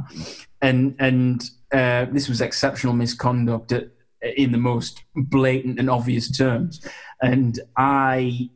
[0.63, 3.89] And and uh, this was exceptional misconduct at,
[4.37, 6.81] in the most blatant and obvious terms.
[7.23, 8.51] And I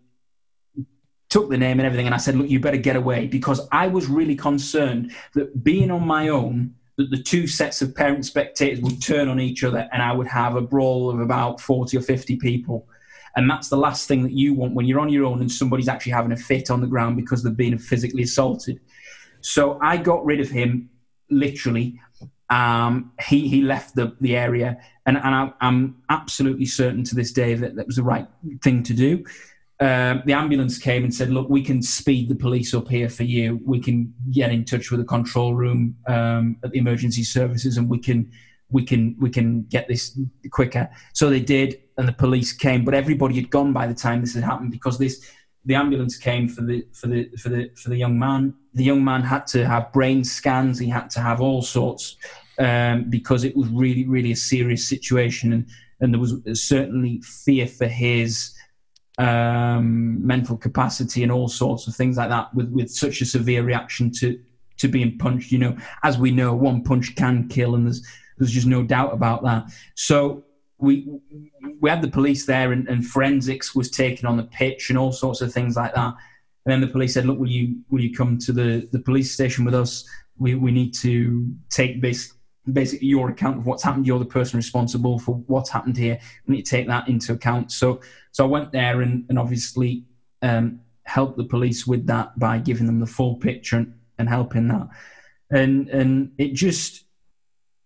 [1.28, 3.86] took the name and everything, and I said, "Look, you better get away," because I
[3.86, 8.80] was really concerned that being on my own that the two sets of parent spectators
[8.80, 12.02] would turn on each other and I would have a brawl of about 40 or
[12.02, 12.86] 50 people.
[13.36, 15.88] And that's the last thing that you want when you're on your own and somebody's
[15.88, 18.80] actually having a fit on the ground because they've been physically assaulted.
[19.40, 20.90] So I got rid of him
[21.30, 22.00] literally.
[22.50, 24.78] Um, he, he left the, the area,
[25.08, 28.28] and, and I, am absolutely certain to this day that that was the right
[28.62, 29.24] thing to do.
[29.80, 33.22] um, the ambulance came and said, "Look, we can speed the police up here for
[33.22, 33.60] you.
[33.64, 37.88] We can get in touch with the control room um, at the emergency services, and
[37.88, 38.30] we can."
[38.70, 40.90] We can we can get this quicker.
[41.14, 42.84] So they did, and the police came.
[42.84, 45.26] But everybody had gone by the time this had happened because this
[45.64, 48.52] the ambulance came for the for the for the for the young man.
[48.74, 50.78] The young man had to have brain scans.
[50.78, 52.18] He had to have all sorts
[52.58, 55.66] um, because it was really really a serious situation, and
[56.00, 58.54] and there was certainly fear for his
[59.18, 63.64] um, mental capacity and all sorts of things like that with, with such a severe
[63.64, 64.40] reaction to,
[64.76, 65.50] to being punched.
[65.50, 68.06] You know, as we know, one punch can kill, and there's
[68.38, 69.66] there's just no doubt about that.
[69.94, 70.44] So
[70.78, 71.08] we
[71.80, 75.12] we had the police there, and, and forensics was taken on the pitch, and all
[75.12, 76.14] sorts of things like that.
[76.64, 79.32] And then the police said, "Look, will you will you come to the, the police
[79.32, 80.08] station with us?
[80.38, 82.34] We we need to take this
[82.72, 84.06] basically your account of what's happened.
[84.06, 86.18] You're the person responsible for what's happened here.
[86.46, 87.72] We need to take that into account.
[87.72, 88.00] So,
[88.32, 90.04] so I went there and, and obviously
[90.42, 94.68] um, helped the police with that by giving them the full picture and, and helping
[94.68, 94.88] that.
[95.50, 97.04] And and it just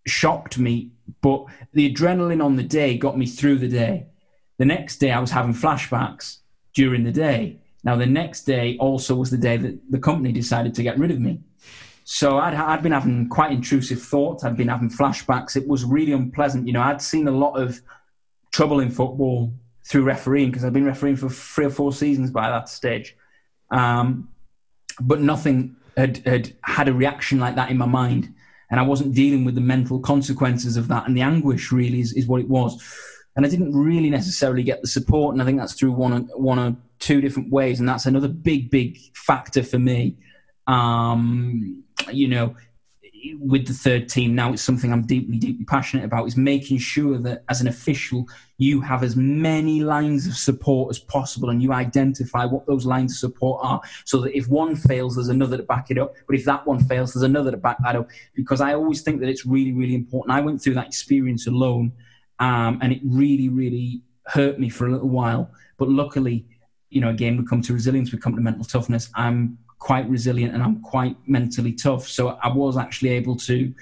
[0.07, 0.91] shocked me,
[1.21, 4.07] but the adrenaline on the day got me through the day.
[4.59, 6.39] The next day, I was having flashbacks
[6.75, 7.61] during the day.
[7.85, 11.11] Now, the next day also was the day that the company decided to get rid
[11.11, 11.41] of me.
[12.05, 14.45] So I'd, I'd been having quite intrusive thoughts.
[14.45, 15.57] I'd been having flashbacks.
[15.57, 16.67] It was really unpleasant.
[16.67, 17.81] You know, I'd seen a lot of
[18.53, 19.53] trouble in football
[19.85, 23.17] through refereeing because I'd been refereeing for three or four seasons by that stage.
[23.71, 24.29] Um,
[25.01, 28.35] but nothing had, had had a reaction like that in my mind.
[28.71, 31.07] And I wasn't dealing with the mental consequences of that.
[31.07, 32.83] And the anguish really is, is what it was.
[33.37, 35.35] And I didn't really necessarily get the support.
[35.35, 37.81] And I think that's through one, one or two different ways.
[37.81, 40.17] And that's another big, big factor for me.
[40.67, 42.55] Um, you know,
[43.39, 47.19] with the third team now it's something i'm deeply deeply passionate about is making sure
[47.19, 48.27] that as an official
[48.63, 53.13] you have as many lines of support as possible and you identify what those lines
[53.13, 53.81] of support are.
[54.05, 56.15] So that if one fails there's another to back it up.
[56.27, 58.09] But if that one fails there's another to back that up.
[58.35, 60.37] Because i always think that it's really really important.
[60.37, 61.93] I went through that experience alone
[62.39, 65.51] um, and it really really hurt me for a little while.
[65.77, 66.47] But luckily
[66.89, 69.11] you know again we come to resilience we come to mental toughness.
[69.17, 72.07] I'm quite resilient and I'm quite mentally tough.
[72.07, 73.75] So I was actually able to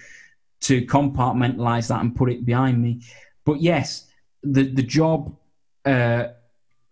[0.62, 3.02] to compartmentalize that and put it behind me.
[3.44, 4.06] But yes,
[4.42, 5.36] the the job
[5.84, 6.24] uh,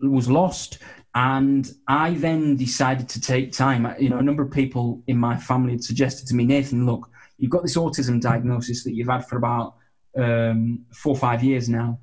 [0.01, 0.79] was lost,
[1.15, 3.81] and I then decided to take time.
[3.99, 7.09] You know, a number of people in my family had suggested to me, Nathan, look,
[7.39, 9.77] you've got this autism diagnosis that you've had for about
[10.19, 11.99] um, four or five years now.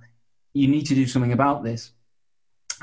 [0.53, 1.91] You need to do something about this.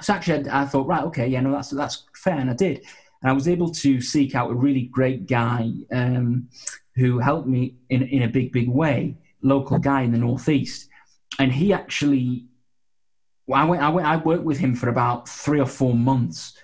[0.00, 2.84] So actually, I, I thought, right, okay, yeah, no, that's that's fair, and I did.
[3.22, 6.48] And I was able to seek out a really great guy um,
[6.96, 10.88] who helped me in, in a big, big way, local guy in the Northeast.
[11.38, 12.46] And he actually,
[13.52, 16.54] I, went, I, went, I worked with him for about three or four months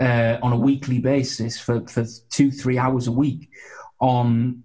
[0.00, 3.48] uh, on a weekly basis for, for two, three hours a week
[4.00, 4.62] on,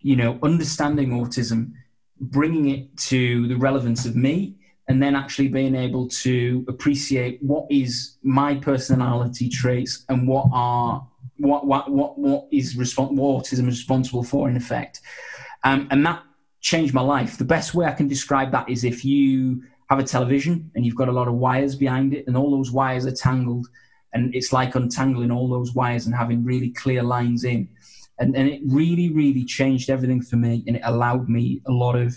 [0.00, 1.72] you know, understanding autism,
[2.20, 4.56] bringing it to the relevance of me
[4.88, 11.06] and then actually being able to appreciate what is my personality traits and what are
[11.38, 15.00] what what what what is respons- what autism is responsible for in effect.
[15.64, 16.22] Um, and that
[16.60, 17.38] changed my life.
[17.38, 20.96] The best way i can describe that is if you have a television and you've
[20.96, 23.66] got a lot of wires behind it and all those wires are tangled
[24.12, 27.68] and it's like untangling all those wires and having really clear lines in.
[28.18, 31.96] And, and it really really changed everything for me and it allowed me a lot
[31.96, 32.14] of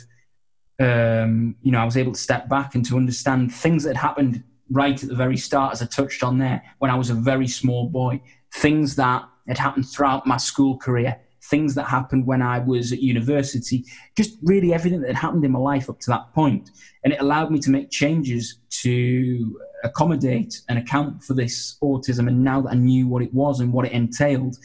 [0.80, 4.08] um, you know, I was able to step back and to understand things that had
[4.08, 7.14] happened right at the very start, as I touched on there, when I was a
[7.14, 8.22] very small boy,
[8.54, 13.00] things that had happened throughout my school career, things that happened when I was at
[13.00, 13.86] university,
[14.16, 16.70] just really everything that had happened in my life up to that point.
[17.04, 22.28] And it allowed me to make changes to accommodate and account for this autism.
[22.28, 24.58] And now that I knew what it was and what it entailed,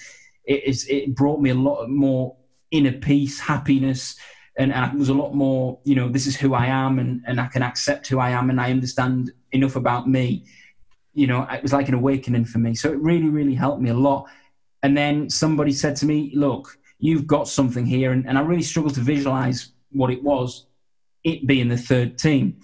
[0.44, 2.36] it, is, it brought me a lot more
[2.72, 4.16] inner peace, happiness,
[4.58, 7.40] and, and was a lot more, you know, this is who I am and, and
[7.40, 10.44] I can accept who I am and I understand enough about me.
[11.14, 12.74] You know, it was like an awakening for me.
[12.74, 14.26] So it really, really helped me a lot.
[14.82, 18.12] And then somebody said to me, look, you've got something here.
[18.12, 20.66] And, and I really struggled to visualize what it was,
[21.24, 22.60] it being the third team.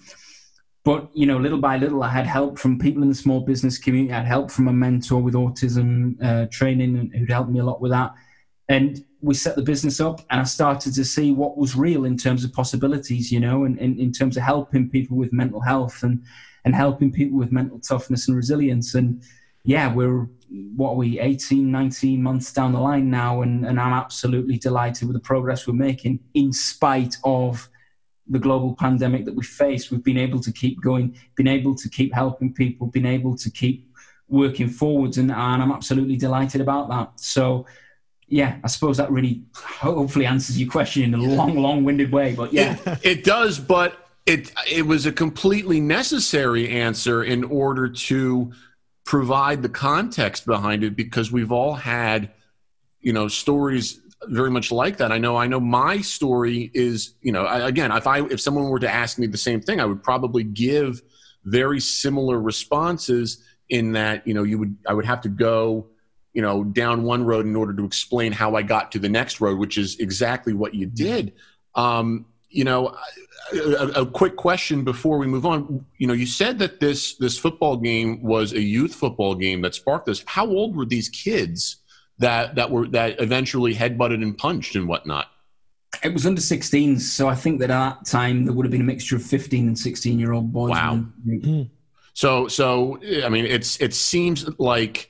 [0.85, 3.77] But, you know, little by little, I had help from people in the small business
[3.77, 4.13] community.
[4.13, 7.81] I had help from a mentor with autism uh, training who'd helped me a lot
[7.81, 8.13] with that.
[8.69, 12.17] And we set the business up and I started to see what was real in
[12.17, 16.03] terms of possibilities, you know, and, and in terms of helping people with mental health
[16.03, 16.23] and,
[16.63, 18.95] and helping people with mental toughness and resilience.
[18.95, 19.21] And
[19.63, 20.27] yeah, we're,
[20.75, 23.41] what are we, 18, 19 months down the line now.
[23.41, 27.69] And, and I'm absolutely delighted with the progress we're making in spite of
[28.29, 29.91] the global pandemic that we face.
[29.91, 33.49] We've been able to keep going, been able to keep helping people, been able to
[33.49, 33.89] keep
[34.29, 37.19] working forwards, and, and I'm absolutely delighted about that.
[37.19, 37.65] So,
[38.29, 42.33] yeah, I suppose that really hopefully answers your question in a long, long-winded way.
[42.35, 43.59] But yeah, it, it does.
[43.59, 48.51] But it it was a completely necessary answer in order to
[49.03, 52.31] provide the context behind it because we've all had
[53.01, 55.11] you know stories very much like that.
[55.11, 55.37] I know.
[55.37, 57.15] I know my story is.
[57.21, 59.79] You know, I, again, if I if someone were to ask me the same thing,
[59.79, 61.01] I would probably give
[61.45, 63.43] very similar responses.
[63.69, 65.87] In that, you know, you would I would have to go,
[66.33, 69.41] you know, down one road in order to explain how I got to the next
[69.41, 71.33] road, which is exactly what you did.
[71.75, 72.95] Um, you know,
[73.53, 75.85] a, a, quick question before we move on.
[75.97, 79.75] You know, you said that this this football game was a youth football game that
[79.75, 80.23] sparked this.
[80.25, 81.77] How old were these kids?
[82.19, 85.27] that that were that eventually headbutted and punched and whatnot?
[86.03, 88.81] It was under 16s, so I think that at that time there would have been
[88.81, 90.69] a mixture of 15 and 16 year old boys.
[90.69, 91.03] Wow.
[92.13, 95.09] So so I mean, it's it seems like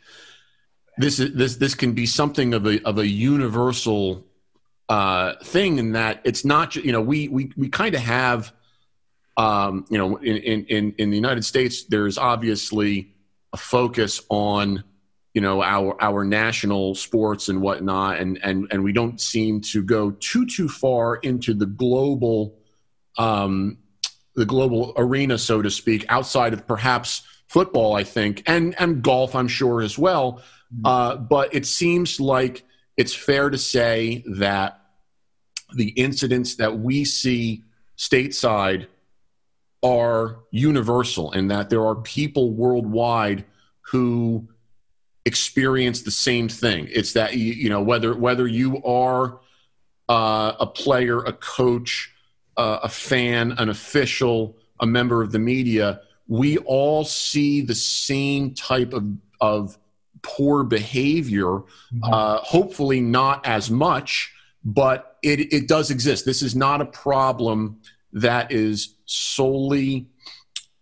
[1.00, 4.26] this is this this can be something of a of a universal
[4.90, 8.52] uh, thing in that it's not you know we we we kind of have
[9.38, 13.14] um, you know in, in in the United States there's obviously
[13.54, 14.84] a focus on
[15.34, 19.82] you know our our national sports and whatnot and and and we don't seem to
[19.82, 22.58] go too too far into the global
[23.18, 23.78] um
[24.36, 29.36] the global arena so to speak outside of perhaps football i think and and golf
[29.36, 30.42] i'm sure as well.
[30.86, 32.64] Uh but it seems like
[32.98, 34.82] it's fair to say that
[35.76, 37.64] the incidents that we see
[37.98, 38.88] stateside
[39.84, 43.46] are universal and that there are people worldwide
[43.82, 44.48] who
[45.26, 46.88] experience the same thing.
[46.92, 49.40] It's that you, you know whether whether you are
[50.10, 52.14] uh, a player, a coach,
[52.58, 58.54] uh, a fan, an official, a member of the media, we all see the same
[58.54, 59.08] type of
[59.40, 59.78] of
[60.22, 61.46] poor behavior.
[61.46, 62.04] Mm-hmm.
[62.04, 66.26] Uh, hopefully, not as much, but it it does exist.
[66.26, 67.82] This is not a problem
[68.14, 70.08] that is solely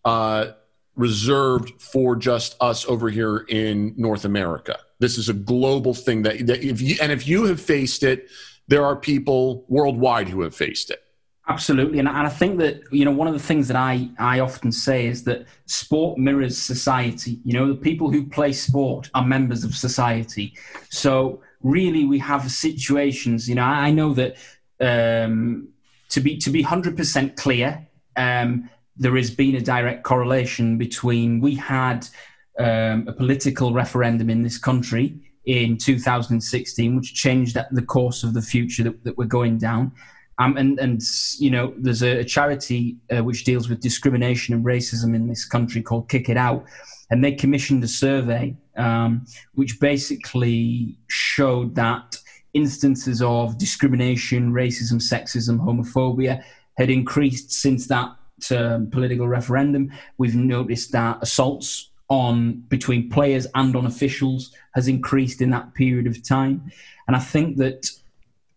[0.06, 0.52] uh,
[0.96, 4.78] reserved for just us over here in North America.
[5.00, 8.30] This is a global thing that, that if you and if you have faced it,
[8.68, 11.04] there are people worldwide who have faced it.
[11.50, 14.70] Absolutely, and, I think that you know one of the things that I I often
[14.70, 17.40] say is that sport mirrors society.
[17.46, 20.54] You know, the people who play sport are members of society.
[20.90, 23.48] So really, we have situations.
[23.48, 24.36] You know, I know that
[24.82, 25.70] um,
[26.10, 27.88] to be to be hundred percent clear.
[28.18, 32.08] Um, there has been a direct correlation between we had
[32.60, 38.42] um, a political referendum in this country in 2016, which changed the course of the
[38.42, 39.94] future that, that we're going down.
[40.40, 41.02] Um, and, and,
[41.40, 45.46] you know, there's a, a charity uh, which deals with discrimination and racism in this
[45.46, 46.66] country called Kick It Out.
[47.10, 49.26] And they commissioned a survey um,
[49.56, 52.18] which basically showed that
[52.54, 56.44] instances of discrimination, racism, sexism, homophobia
[56.78, 58.16] had increased since that
[58.52, 59.92] um, political referendum.
[60.18, 66.08] We've noticed that assaults on between players and on officials has increased in that period
[66.08, 66.72] of time.
[67.08, 67.90] And I think that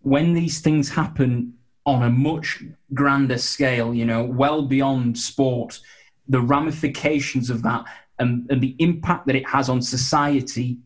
[0.03, 1.55] when these things happen
[1.91, 2.63] on a much
[2.95, 5.81] grander scale, you know, well beyond sport,
[6.29, 7.85] the ramifications of that
[8.19, 10.79] and, and the impact that it has on society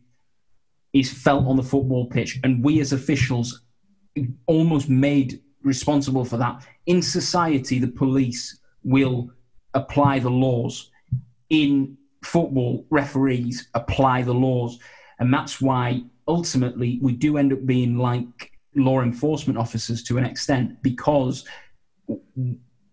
[0.93, 2.39] is felt on the football pitch.
[2.43, 3.61] And we as officials
[4.47, 6.65] almost made responsible for that.
[6.85, 9.29] In society, the police will
[9.73, 10.89] apply the laws.
[11.49, 14.79] In football, referees apply the laws.
[15.19, 20.25] And that's why ultimately we do end up being like law enforcement officers to an
[20.25, 21.45] extent because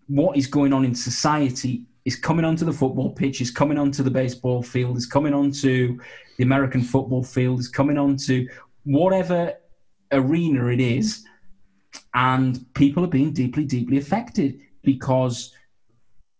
[0.07, 4.03] what is going on in society is coming onto the football pitch, is coming onto
[4.03, 5.99] the baseball field, is coming onto
[6.37, 8.47] the American football field, is coming onto
[8.85, 9.55] whatever
[10.11, 11.25] arena it is.
[12.15, 15.53] And people are being deeply, deeply affected because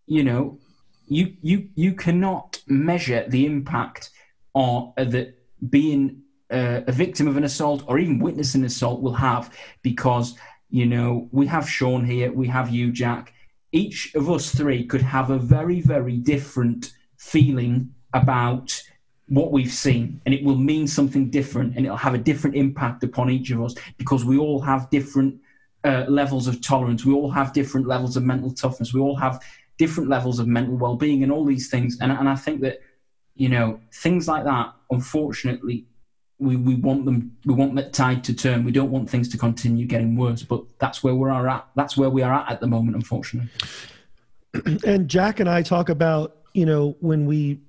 [0.07, 0.59] you know,
[1.07, 4.09] you you you cannot measure the impact
[4.53, 5.35] on uh, that
[5.69, 6.22] being
[6.53, 10.35] uh, a victim of an assault or even witness an assault will have because
[10.69, 13.33] you know we have Sean here, we have you, Jack.
[13.71, 18.81] Each of us three could have a very very different feeling about
[19.27, 23.03] what we've seen and it will mean something different and it'll have a different impact
[23.03, 25.39] upon each of us because we all have different
[25.85, 27.05] uh, levels of tolerance.
[27.05, 28.93] We all have different levels of mental toughness.
[28.93, 29.41] We all have
[29.77, 31.97] different levels of mental well-being and all these things.
[31.99, 32.79] And, and i think that
[33.35, 35.85] you know things like that unfortunately
[36.43, 39.37] we, we want them we want that tide to turn we don't want things to
[39.37, 42.61] continue getting worse but that's where we are at that's where we are at at
[42.61, 43.49] the moment unfortunately
[44.85, 47.59] and jack and i talk about you know when we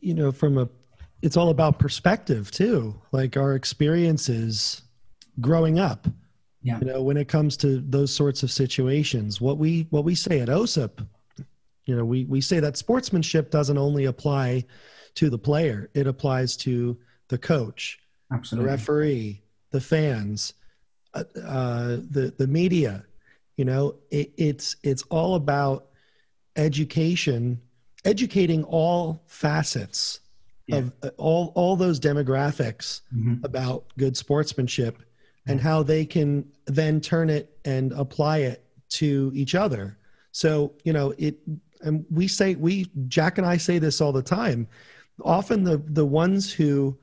[0.00, 0.68] you know from a
[1.22, 4.82] it's all about perspective too, like our experiences
[5.40, 6.06] growing up.
[6.62, 6.78] Yeah.
[6.80, 10.40] You know, when it comes to those sorts of situations, what we what we say
[10.40, 11.06] at OSIP,
[11.86, 14.64] you know, we we say that sportsmanship doesn't only apply
[15.14, 16.98] to the player; it applies to
[17.28, 17.98] the coach,
[18.32, 18.66] Absolutely.
[18.66, 20.54] the referee, the fans,
[21.14, 23.04] uh, uh, the the media.
[23.56, 25.86] You know, it, it's it's all about
[26.56, 27.60] education,
[28.04, 30.20] educating all facets
[30.66, 30.76] Yeah.
[30.78, 33.42] of uh, all all those demographics Mhm.
[33.44, 34.98] about good sportsmanship
[35.46, 39.96] and how they can then turn it and apply it to each other.
[40.32, 41.38] So, you know, it
[41.80, 44.66] and we say we Jack and I say this all the time.
[45.24, 46.98] Often the the ones who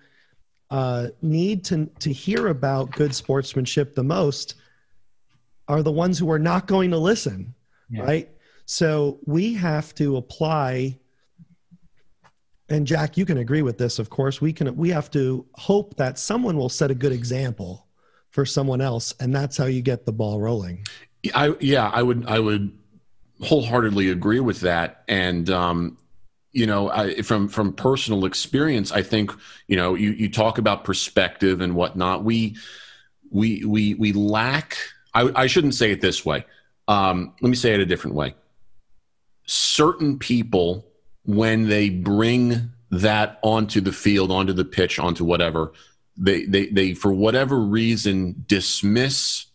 [0.71, 4.55] uh, need to to hear about good sportsmanship the most
[5.67, 7.53] are the ones who are not going to listen,
[7.89, 8.03] Yeah.
[8.03, 8.29] right?
[8.65, 10.99] So we have to apply
[12.67, 14.41] and Jack, you can agree with this, of course.
[14.41, 17.85] We can we have to hope that someone will set a good example
[18.31, 20.83] for someone else, and that's how you get the ball rolling.
[21.35, 22.75] I yeah, I would I would
[23.41, 25.97] wholeheartedly agree with that, and um,
[26.55, 29.31] you know, I, from from personal experience, I think
[29.67, 32.23] you know you you talk about perspective and whatnot.
[32.23, 32.55] We
[33.29, 34.77] we we we lack.
[35.13, 36.45] I, I shouldn't say it this way.
[36.87, 38.35] Um, let me say it a different way.
[39.45, 40.87] Certain people,
[41.25, 45.73] when they bring that onto the field, onto the pitch, onto whatever,
[46.15, 49.47] they they they for whatever reason dismiss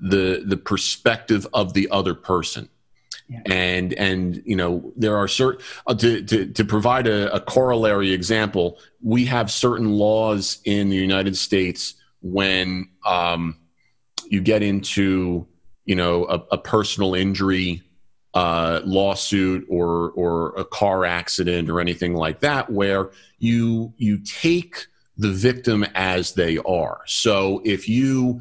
[0.00, 2.68] the the perspective of the other person
[3.28, 3.40] Yeah.
[3.46, 8.12] and and you know there are certain uh, to, to to provide a, a corollary
[8.12, 13.56] example we have certain laws in the united states when um,
[14.28, 15.44] you get into
[15.86, 17.82] you know a, a personal injury
[18.34, 24.86] uh, lawsuit or or a car accident or anything like that where you you take
[25.16, 28.40] the victim as they are so if you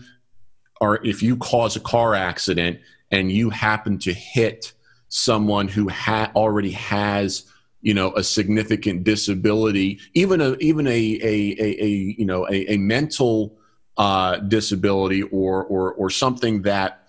[0.82, 2.78] are if you cause a car accident
[3.12, 4.74] and you happen to hit
[5.10, 7.46] someone who ha- already has
[7.82, 11.88] you know a significant disability even a even a a, a, a
[12.18, 13.58] you know a, a mental
[13.98, 17.08] uh, disability or or or something that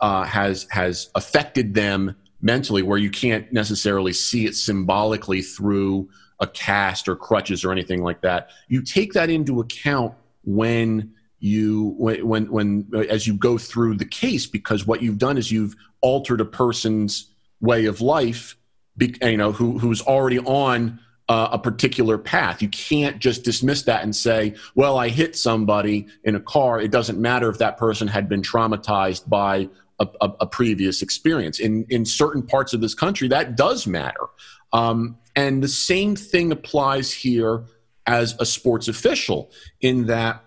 [0.00, 6.08] uh, has has affected them mentally where you can't necessarily see it symbolically through
[6.40, 10.14] a cast or crutches or anything like that you take that into account
[10.44, 11.12] when
[11.46, 15.50] you when when, when as you go through the case because what you've done is
[15.50, 17.30] you've altered a person's
[17.60, 18.56] way of life
[18.96, 22.62] be, you know who who's already on uh, a particular path.
[22.62, 26.80] You can't just dismiss that and say well i hit somebody in a car.
[26.80, 29.68] It doesn't matter if that person had been traumatized by
[29.98, 31.60] a, a, a previous experience.
[31.60, 34.26] In in certain parts of this country that does matter.
[34.72, 37.64] Um, and the same thing applies here
[38.06, 40.42] as a sports official in that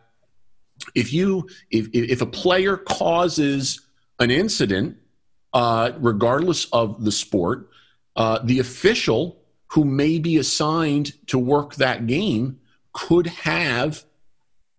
[0.95, 3.81] if you if if a player causes
[4.19, 4.97] an incident
[5.53, 7.69] uh, regardless of the sport
[8.15, 12.59] uh, the official who may be assigned to work that game
[12.93, 14.03] could have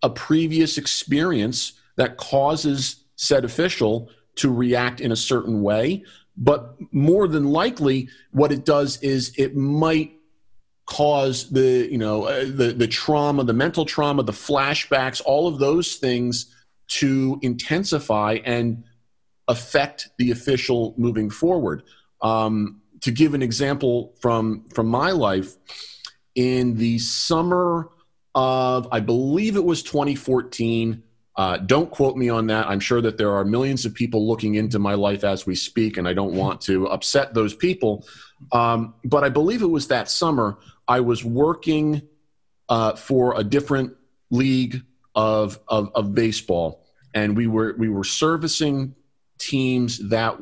[0.03, 6.03] a previous experience that causes said official to react in a certain way.
[6.37, 10.13] But more than likely what it does is it might
[10.91, 15.57] cause the you know uh, the the trauma the mental trauma the flashbacks all of
[15.57, 16.53] those things
[16.89, 18.83] to intensify and
[19.47, 21.83] affect the official moving forward.
[22.21, 25.55] Um, to give an example from from my life
[26.35, 27.89] in the summer
[28.35, 31.03] of i believe it was 2014
[31.37, 32.67] uh, don't quote me on that.
[32.67, 35.97] I'm sure that there are millions of people looking into my life as we speak
[35.97, 38.05] and i don't want to upset those people.
[38.51, 40.57] Um, but i believe it was that summer
[40.91, 42.01] I was working
[42.67, 43.93] uh, for a different
[44.29, 44.81] league
[45.15, 48.93] of, of, of baseball, and we were we were servicing
[49.37, 50.37] teams that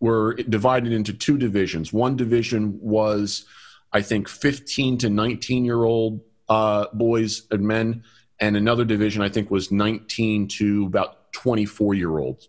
[0.00, 1.92] were divided into two divisions.
[1.92, 3.44] One division was,
[3.92, 8.02] I think, 15 to 19 year old uh, boys and men,
[8.40, 12.48] and another division I think was 19 to about 24 year olds,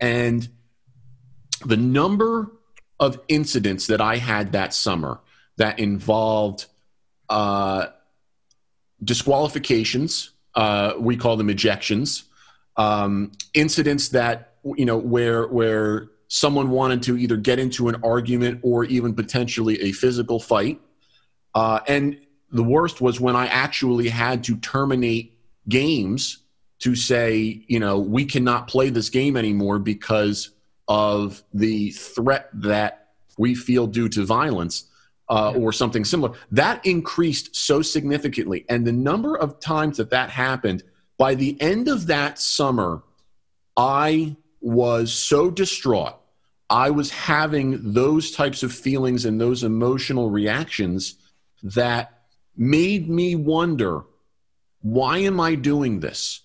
[0.00, 0.48] and
[1.66, 2.52] the number
[3.00, 5.18] of incidents that I had that summer
[5.60, 6.64] that involved
[7.28, 7.88] uh,
[9.04, 10.30] disqualifications.
[10.54, 12.24] Uh, we call them ejections.
[12.76, 18.60] Um, incidents that you know where where someone wanted to either get into an argument
[18.62, 20.80] or even potentially a physical fight.
[21.54, 22.18] Uh, and
[22.50, 25.38] the worst was when I actually had to terminate
[25.68, 26.38] games
[26.78, 30.50] to say, you know, we cannot play this game anymore because
[30.88, 34.84] of the threat that we feel due to violence.
[35.30, 36.36] Uh, or something similar.
[36.50, 38.66] That increased so significantly.
[38.68, 40.82] And the number of times that that happened,
[41.16, 43.02] by the end of that summer,
[43.76, 46.16] I was so distraught.
[46.68, 51.14] I was having those types of feelings and those emotional reactions
[51.62, 52.22] that
[52.56, 54.02] made me wonder
[54.82, 56.40] why am I doing this?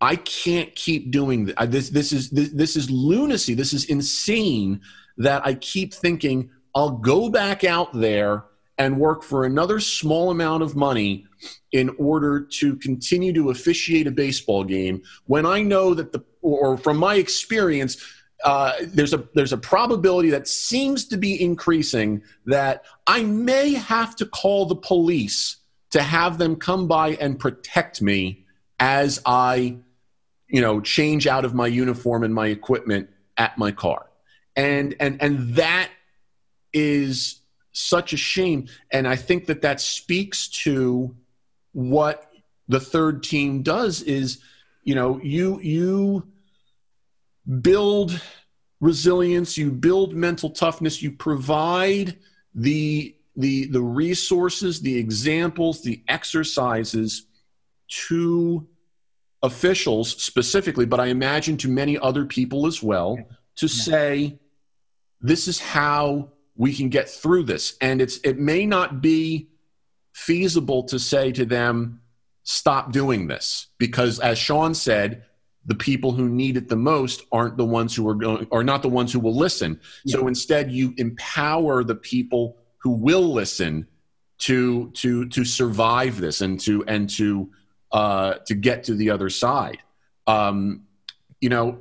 [0.00, 1.54] I can't keep doing this.
[1.66, 3.54] This, this is this, this is lunacy.
[3.54, 4.80] This is insane
[5.18, 8.44] that I keep thinking I'll go back out there
[8.78, 11.26] and work for another small amount of money
[11.72, 16.76] in order to continue to officiate a baseball game when I know that the or
[16.76, 17.96] from my experience
[18.44, 24.16] uh, there's a there's a probability that seems to be increasing that I may have
[24.16, 25.56] to call the police
[25.90, 28.44] to have them come by and protect me
[28.80, 29.78] as I
[30.48, 34.06] you know change out of my uniform and my equipment at my car.
[34.56, 35.90] And and and that
[36.74, 37.40] is
[37.72, 38.68] such a shame.
[38.90, 41.14] And i think that that speaks to
[41.72, 42.30] what
[42.68, 44.40] the third team does is
[44.84, 46.26] you know you you
[47.60, 48.20] build
[48.80, 52.16] resilience you build mental toughness you provide
[52.54, 57.26] the the the resources the examples the exercises
[57.88, 58.66] to
[59.42, 63.18] officials specifically but i imagine to many other people as well
[63.56, 64.38] to say
[65.20, 67.76] this is how we can get through this.
[67.80, 69.48] And it's it may not be
[70.12, 72.00] feasible to say to them
[72.44, 75.24] stop doing this because as sean said
[75.66, 78.82] the people who need it the most aren't the ones who are going are not
[78.82, 79.80] the ones who will listen.
[80.04, 80.16] Yeah.
[80.16, 83.86] so instead you empower the people who will listen
[84.38, 87.50] to to to survive this and to and to
[87.92, 89.78] uh, to get to the other side.
[90.26, 90.84] Um,
[91.40, 91.80] you know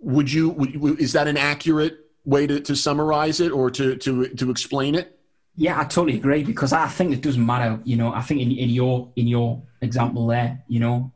[0.00, 1.98] would you would, is that an accurate
[2.28, 5.18] way to, to summarize it or to, to, to explain it?
[5.56, 7.80] Yeah, I totally agree because I think it doesn't matter.
[7.82, 11.12] You know, I think in, in your in your example there, you know,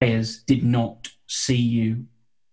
[0.00, 2.06] players did not see you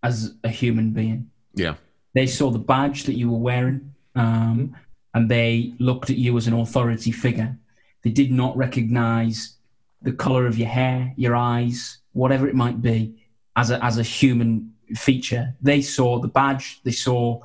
[0.03, 1.31] as a human being.
[1.55, 1.75] Yeah,
[2.13, 4.75] they saw the badge that you were wearing, um,
[5.15, 7.57] and they looked at you as an authority figure.
[8.03, 9.55] They did not recognize
[10.03, 13.15] the color of your hair, your eyes, whatever it might be,
[13.55, 15.55] as a as a human feature.
[15.59, 16.81] They saw the badge.
[16.83, 17.41] They saw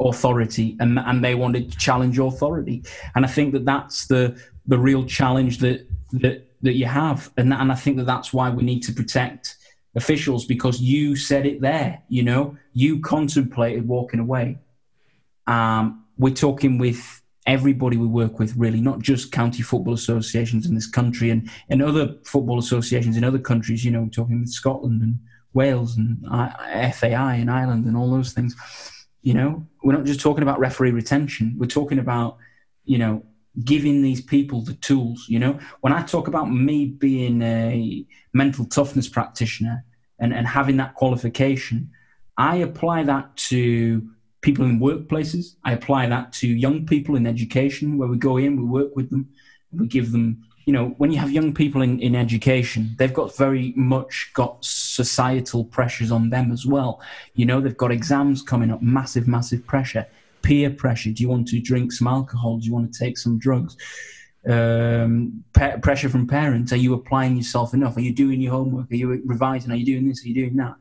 [0.00, 2.82] authority and, and they wanted to challenge authority.
[3.14, 7.30] And I think that that's the, the real challenge that, that, that you have.
[7.36, 9.56] And, and I think that that's why we need to protect
[9.94, 14.58] officials because you said it there, you know, you contemplated walking away.
[15.46, 20.74] Um, we're talking with everybody we work with, really, not just county football associations in
[20.74, 24.48] this country and, and other football associations in other countries, you know, we're talking with
[24.48, 25.18] Scotland and
[25.52, 26.24] Wales and
[26.94, 28.56] FAI in Ireland and all those things.
[29.24, 31.56] You know, we're not just talking about referee retention.
[31.58, 32.36] We're talking about,
[32.84, 33.24] you know,
[33.64, 35.24] giving these people the tools.
[35.28, 39.82] You know, when I talk about me being a mental toughness practitioner
[40.18, 41.90] and, and having that qualification,
[42.36, 44.06] I apply that to
[44.42, 45.56] people in workplaces.
[45.64, 49.08] I apply that to young people in education where we go in, we work with
[49.08, 49.30] them,
[49.72, 53.36] we give them you know, when you have young people in, in education, they've got
[53.36, 57.00] very much got societal pressures on them as well.
[57.34, 60.06] You know, they've got exams coming up, massive, massive pressure,
[60.42, 61.10] peer pressure.
[61.10, 62.58] Do you want to drink some alcohol?
[62.58, 63.76] Do you want to take some drugs?
[64.48, 66.72] Um, pe- pressure from parents.
[66.72, 67.96] Are you applying yourself enough?
[67.96, 68.90] Are you doing your homework?
[68.90, 69.70] Are you revising?
[69.70, 70.24] Are you doing this?
[70.24, 70.74] Are you doing that?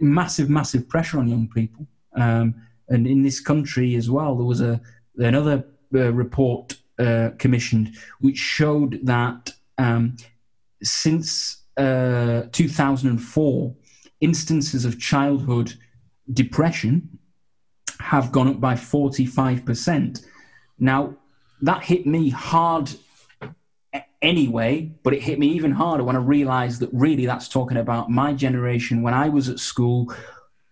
[0.00, 1.86] Massive, massive pressure on young people.
[2.16, 2.54] Um,
[2.88, 4.80] and in this country as well, there was a
[5.18, 10.16] another uh, report uh, commissioned, which showed that um,
[10.82, 13.74] since uh, 2004,
[14.20, 15.74] instances of childhood
[16.32, 17.18] depression
[18.00, 20.24] have gone up by 45%.
[20.78, 21.16] Now,
[21.62, 22.90] that hit me hard
[24.22, 28.10] anyway, but it hit me even harder when I realized that really that's talking about
[28.10, 30.12] my generation when I was at school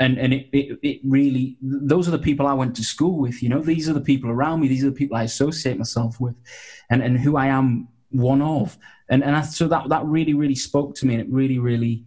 [0.00, 3.42] and and it, it, it really those are the people I went to school with.
[3.42, 4.68] You know, these are the people around me.
[4.68, 6.34] These are the people I associate myself with,
[6.90, 8.76] and and who I am one of.
[9.08, 12.04] And and I, so that that really really spoke to me, and it really really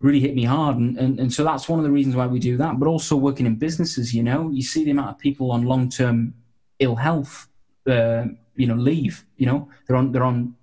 [0.00, 0.76] really hit me hard.
[0.76, 2.78] And, and and so that's one of the reasons why we do that.
[2.78, 5.90] But also working in businesses, you know, you see the amount of people on long
[5.90, 6.34] term
[6.78, 7.48] ill health,
[7.86, 8.24] uh,
[8.56, 9.24] you know, leave.
[9.36, 10.54] You know, they're on they're on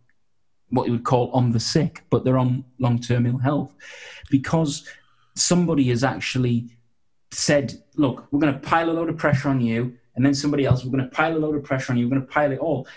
[0.69, 3.73] what you would call on the sick, but they're on long term ill health
[4.29, 4.85] because
[5.37, 6.69] somebody has actually
[7.31, 10.65] said, look, we're going to pile a load of pressure on you, and then somebody
[10.65, 12.51] else, we're going to pile a load of pressure on you, we're going to pile
[12.51, 12.87] it all.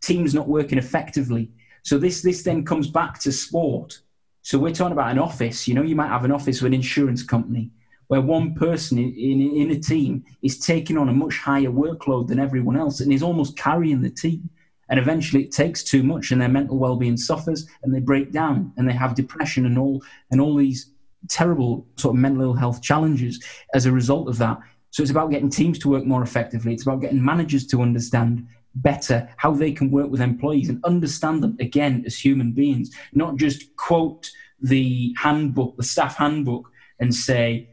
[0.00, 1.50] Teams not working effectively.
[1.82, 4.00] So this this then comes back to sport.
[4.42, 5.68] So we're talking about an office.
[5.68, 7.70] You know, you might have an office with an insurance company.
[8.08, 12.28] where one person in, in, in a team is taking on a much higher workload
[12.28, 14.48] than everyone else and is almost carrying the team.
[14.88, 18.72] And eventually it takes too much and their mental well-being suffers and they break down
[18.76, 20.92] and they have depression and all and all these
[21.28, 23.42] terrible sort of mental health challenges
[23.74, 24.58] as a result of that.
[24.90, 26.72] So it's about getting teams to work more effectively.
[26.72, 28.46] It's about getting managers to understand
[28.76, 33.36] better how they can work with employees and understand them again as human beings, not
[33.36, 36.70] just quote the handbook, the staff handbook,
[37.00, 37.70] and say,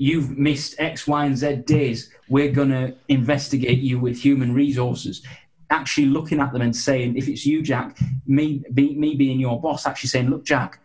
[0.00, 2.12] You've missed X, Y, and Z days.
[2.28, 5.22] We're going to investigate you with human resources.
[5.70, 9.60] Actually, looking at them and saying, If it's you, Jack, me, be, me being your
[9.60, 10.80] boss, actually saying, Look, Jack,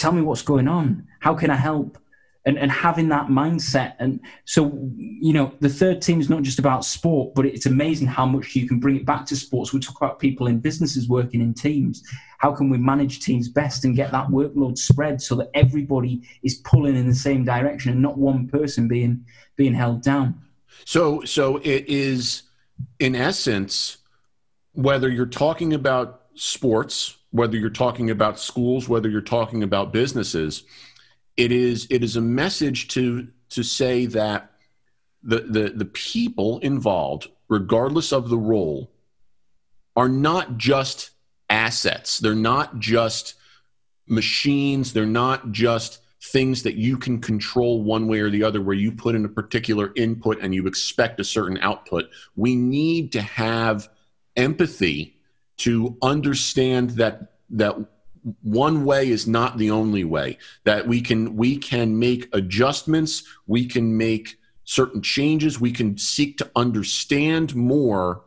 [0.00, 1.06] tell me what's going on.
[1.20, 1.98] How can I help?
[2.46, 3.96] And, and having that mindset.
[3.98, 8.08] And so, you know, the third team is not just about sport, but it's amazing
[8.08, 9.74] how much you can bring it back to sports.
[9.74, 12.02] We talk about people in businesses working in teams.
[12.38, 16.54] How can we manage teams best and get that workload spread so that everybody is
[16.54, 19.26] pulling in the same direction and not one person being
[19.56, 20.40] being held down?
[20.86, 22.44] So, so it is,
[22.98, 23.98] in essence,
[24.72, 30.64] whether you're talking about sports whether you're talking about schools, whether you're talking about businesses,
[31.36, 34.50] it is it is a message to to say that
[35.22, 38.90] the the, the people involved, regardless of the role,
[39.96, 41.10] are not just
[41.48, 42.18] assets.
[42.18, 43.34] They're not just
[44.06, 44.92] machines.
[44.92, 48.92] They're not just things that you can control one way or the other where you
[48.92, 52.10] put in a particular input and you expect a certain output.
[52.36, 53.88] We need to have
[54.36, 55.19] empathy
[55.60, 57.76] to understand that that
[58.42, 63.66] one way is not the only way that we can we can make adjustments we
[63.66, 68.22] can make certain changes we can seek to understand more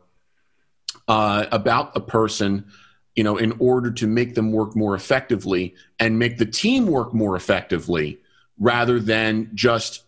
[1.06, 2.64] uh, about a person
[3.16, 7.12] you know in order to make them work more effectively and make the team work
[7.14, 8.18] more effectively
[8.58, 10.04] rather than just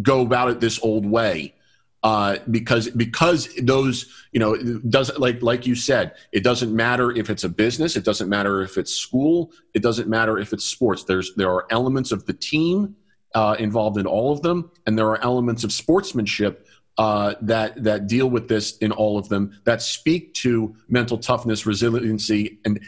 [0.00, 1.54] go about it this old way
[2.02, 4.56] uh, because because those you know
[4.88, 8.62] doesn't like like you said it doesn't matter if it's a business it doesn't matter
[8.62, 11.04] if it's school it doesn't matter if it's sports.
[11.04, 12.96] There's there are elements of the team
[13.34, 18.06] uh, involved in all of them and there are elements of sportsmanship uh, that that
[18.06, 22.80] deal with this in all of them that speak to mental toughness resiliency and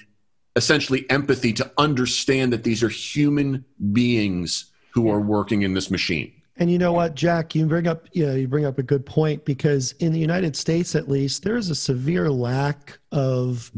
[0.57, 6.33] essentially empathy to understand that these are human beings who are working in this machine
[6.63, 9.05] and you know what, Jack, you bring up you, know, you bring up a good
[9.05, 13.73] point because in the United States, at least, there is a severe lack of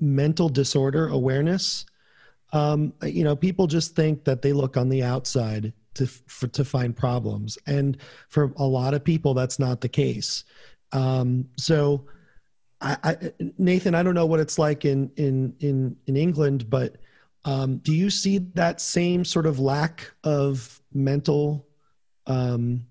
[0.00, 1.86] mental disorder awareness.
[2.52, 6.64] Um, you know, people just think that they look on the outside to for, to
[6.64, 7.98] find problems, and
[8.30, 10.42] for a lot of people, that's not the case.
[10.90, 12.04] Um, so,
[12.80, 13.16] I, I,
[13.58, 16.96] Nathan, I don't know what it's like in in in in England, but
[17.44, 21.66] um, do you see that same sort of lack of mental
[22.26, 22.86] um,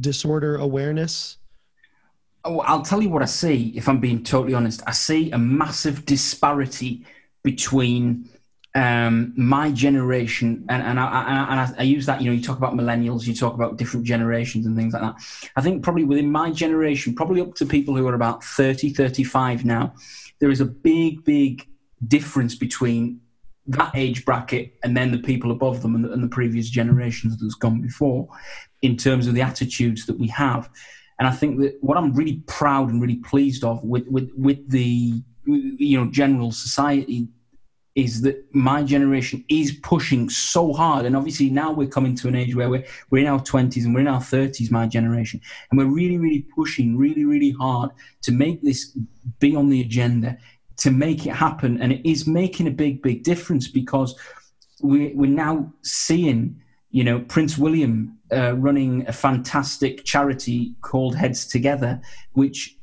[0.00, 1.38] disorder awareness?
[2.44, 4.82] Oh, I'll tell you what I see, if I'm being totally honest.
[4.86, 7.06] I see a massive disparity
[7.42, 8.28] between
[8.74, 12.58] um, my generation, and, and, I, and I, I, use that, you know, you talk
[12.58, 15.14] about millennials, you talk about different generations and things like that.
[15.54, 19.64] I think probably within my generation, probably up to people who are about 30, 35
[19.64, 19.94] now,
[20.40, 21.68] there is a big, big
[22.08, 23.20] difference between
[23.66, 27.38] that age bracket and then the people above them and the, and the previous generations
[27.38, 28.28] that's gone before
[28.82, 30.68] in terms of the attitudes that we have.
[31.18, 34.68] And I think that what I'm really proud and really pleased of with, with, with
[34.68, 37.28] the you know general society
[37.94, 41.06] is that my generation is pushing so hard.
[41.06, 43.94] And obviously now we're coming to an age where we're, we're in our 20s and
[43.94, 45.40] we're in our 30s, my generation.
[45.70, 47.90] And we're really, really pushing really, really hard
[48.22, 48.98] to make this
[49.38, 50.36] be on the agenda
[50.78, 51.80] to make it happen.
[51.80, 54.14] And it is making a big, big difference because
[54.82, 56.60] we, we're now seeing,
[56.90, 62.00] you know, Prince William uh, running a fantastic charity called Heads Together,
[62.32, 62.76] which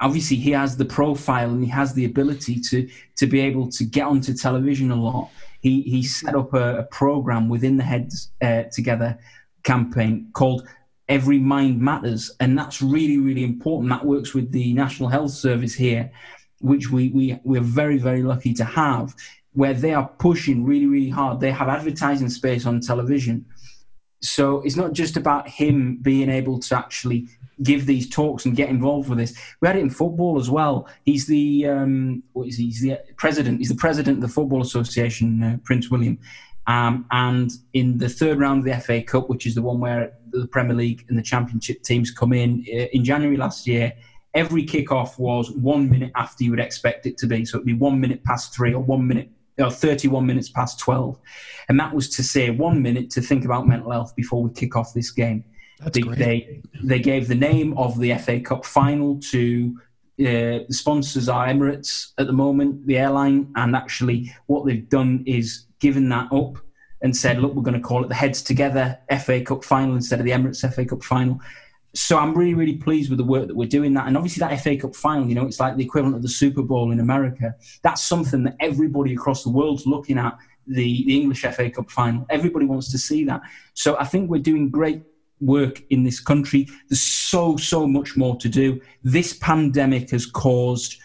[0.00, 3.84] obviously he has the profile and he has the ability to to be able to
[3.84, 5.30] get onto television a lot.
[5.60, 9.18] He he set up a, a program within the Heads uh, Together
[9.62, 10.66] campaign called
[11.08, 13.90] Every Mind Matters, and that's really really important.
[13.90, 16.10] That works with the National Health Service here,
[16.60, 19.14] which we, we, we're very, very lucky to have,
[19.52, 21.40] where they are pushing really, really hard.
[21.40, 23.46] They have advertising space on television.
[24.22, 27.28] So it's not just about him being able to actually
[27.62, 29.38] give these talks and get involved with this.
[29.60, 30.88] We had it in football as well.
[31.04, 32.66] He's the um, what is he?
[32.66, 33.58] He's the president.
[33.58, 36.18] He's the president of the Football Association, uh, Prince William.
[36.66, 40.12] Um, and in the third round of the FA Cup, which is the one where
[40.30, 43.92] the Premier League and the Championship teams come in uh, in January last year,
[44.36, 47.44] every kickoff was one minute after you would expect it to be.
[47.44, 51.18] So it'd be one minute past three or one minute know, 31 minutes past 12.
[51.68, 54.76] And that was to say one minute to think about mental health before we kick
[54.76, 55.44] off this game.
[55.92, 59.78] They, they, they gave the name of the FA Cup final to
[60.18, 65.22] uh, the sponsors are Emirates at the moment, the airline, and actually what they've done
[65.26, 66.58] is given that up
[67.02, 70.18] and said, look, we're going to call it the Heads Together FA Cup final instead
[70.18, 71.38] of the Emirates FA Cup final.
[71.96, 74.06] So I'm really, really pleased with the work that we're doing that.
[74.06, 76.62] And obviously that FA Cup final, you know, it's like the equivalent of the Super
[76.62, 77.54] Bowl in America.
[77.82, 80.36] That's something that everybody across the world's looking at,
[80.66, 82.26] the, the English FA Cup final.
[82.28, 83.40] Everybody wants to see that.
[83.74, 85.02] So I think we're doing great
[85.40, 86.68] work in this country.
[86.88, 88.80] There's so, so much more to do.
[89.02, 90.98] This pandemic has caused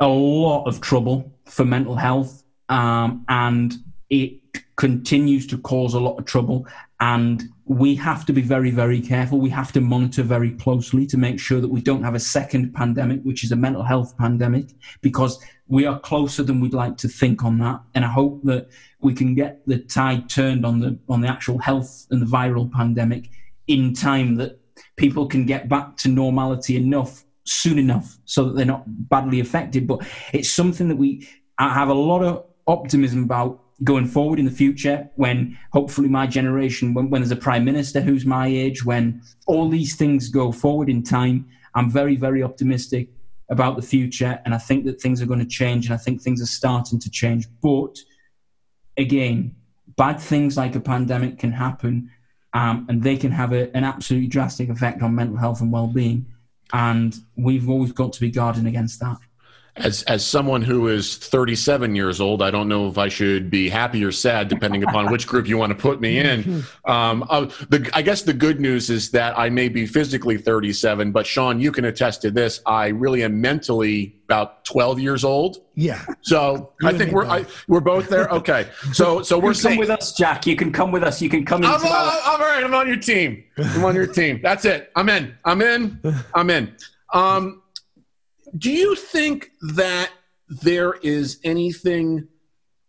[0.00, 3.74] a lot of trouble for mental health, um, and
[4.10, 4.40] it
[4.82, 6.66] continues to cause a lot of trouble.
[6.98, 9.38] And we have to be very, very careful.
[9.38, 12.74] We have to monitor very closely to make sure that we don't have a second
[12.74, 14.70] pandemic, which is a mental health pandemic,
[15.00, 17.80] because we are closer than we'd like to think on that.
[17.94, 18.70] And I hope that
[19.00, 22.68] we can get the tide turned on the on the actual health and the viral
[22.68, 23.30] pandemic
[23.68, 24.58] in time that
[24.96, 29.86] people can get back to normality enough soon enough so that they're not badly affected.
[29.86, 34.44] But it's something that we I have a lot of optimism about going forward in
[34.44, 38.84] the future when hopefully my generation, when, when there's a prime minister who's my age,
[38.84, 43.08] when all these things go forward in time, I'm very, very optimistic
[43.48, 44.40] about the future.
[44.44, 46.98] And I think that things are going to change and I think things are starting
[47.00, 47.46] to change.
[47.62, 47.98] But
[48.96, 49.56] again,
[49.96, 52.10] bad things like a pandemic can happen
[52.54, 56.26] um, and they can have a, an absolutely drastic effect on mental health and well-being
[56.72, 59.18] and we've always got to be guarding against that
[59.76, 63.70] As as someone who is 37 years old, I don't know if I should be
[63.70, 66.62] happy or sad, depending upon which group you want to put me in.
[66.84, 71.10] Um, uh, the, I guess the good news is that I may be physically 37,
[71.10, 72.60] but Sean, you can attest to this.
[72.66, 75.56] I really am mentally about 12 years old.
[75.74, 76.04] Yeah.
[76.20, 77.68] So You I think we're I, both.
[77.68, 78.28] we're both there.
[78.28, 78.68] Okay.
[78.92, 81.46] So so we're come saying with us jack you can come with us you can
[81.46, 82.62] come into I'm, our I'm, all right.
[82.62, 83.42] I'm on your team.
[83.56, 84.40] I'm on your team.
[84.42, 84.90] That's it.
[84.96, 85.34] I'm in.
[85.46, 85.98] I'm in.
[86.34, 86.76] I'm in.
[87.14, 87.61] Um,
[88.56, 90.10] do you think that
[90.48, 92.28] there is anything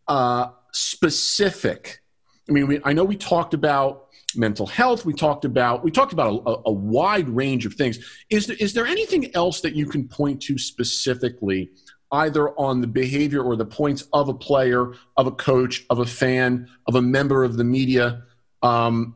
[0.07, 2.01] uh, specific?
[2.49, 5.05] I mean, we, I know we talked about mental health.
[5.05, 7.99] We talked about we talked about a, a wide range of things.
[8.29, 11.71] Is there, is there anything else that you can point to specifically?
[12.11, 16.05] Either on the behavior or the points of a player, of a coach, of a
[16.05, 18.21] fan, of a member of the media,
[18.61, 19.15] um,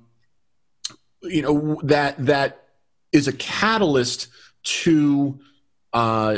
[1.22, 2.64] you know that that
[3.12, 4.30] is a catalyst
[4.64, 5.40] to
[5.94, 6.38] uh,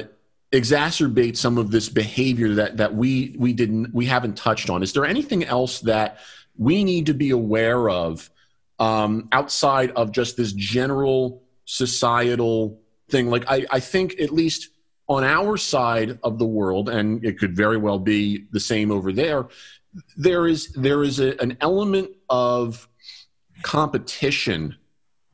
[0.52, 4.82] exacerbate some of this behavior that that we we didn't we haven't touched on.
[4.84, 6.18] Is there anything else that
[6.58, 8.30] we need to be aware of
[8.80, 13.30] um, outside of just this general societal thing?
[13.30, 14.70] Like I, I think at least
[15.08, 19.12] on our side of the world, and it could very well be the same over
[19.12, 19.48] there.
[20.18, 22.88] There is there is a, an element of
[23.62, 24.76] competition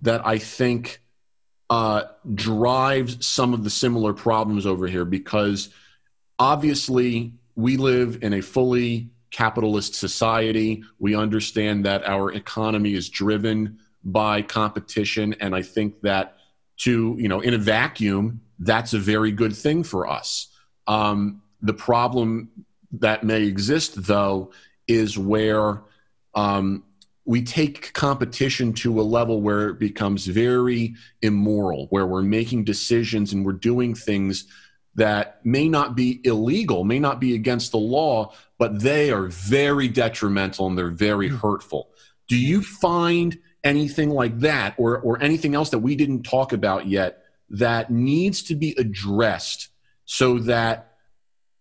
[0.02, 1.02] that I think
[1.70, 2.04] uh,
[2.34, 5.70] drives some of the similar problems over here because
[6.38, 10.84] obviously we live in a fully capitalist society.
[11.00, 16.38] We understand that our economy is driven by competition, and I think that
[16.78, 20.48] to you know in a vacuum that's a very good thing for us.
[20.88, 22.50] Um, the problem
[22.92, 24.52] that may exist though
[24.88, 25.82] is where
[26.36, 26.84] um,
[27.26, 33.34] we take competition to a level where it becomes very immoral, where we're making decisions
[33.34, 34.46] and we're doing things
[34.94, 39.88] that may not be illegal, may not be against the law, but they are very
[39.88, 41.38] detrimental and they're very hmm.
[41.38, 41.90] hurtful.
[42.28, 46.86] Do you find anything like that or, or anything else that we didn't talk about
[46.88, 49.70] yet that needs to be addressed
[50.06, 50.94] so that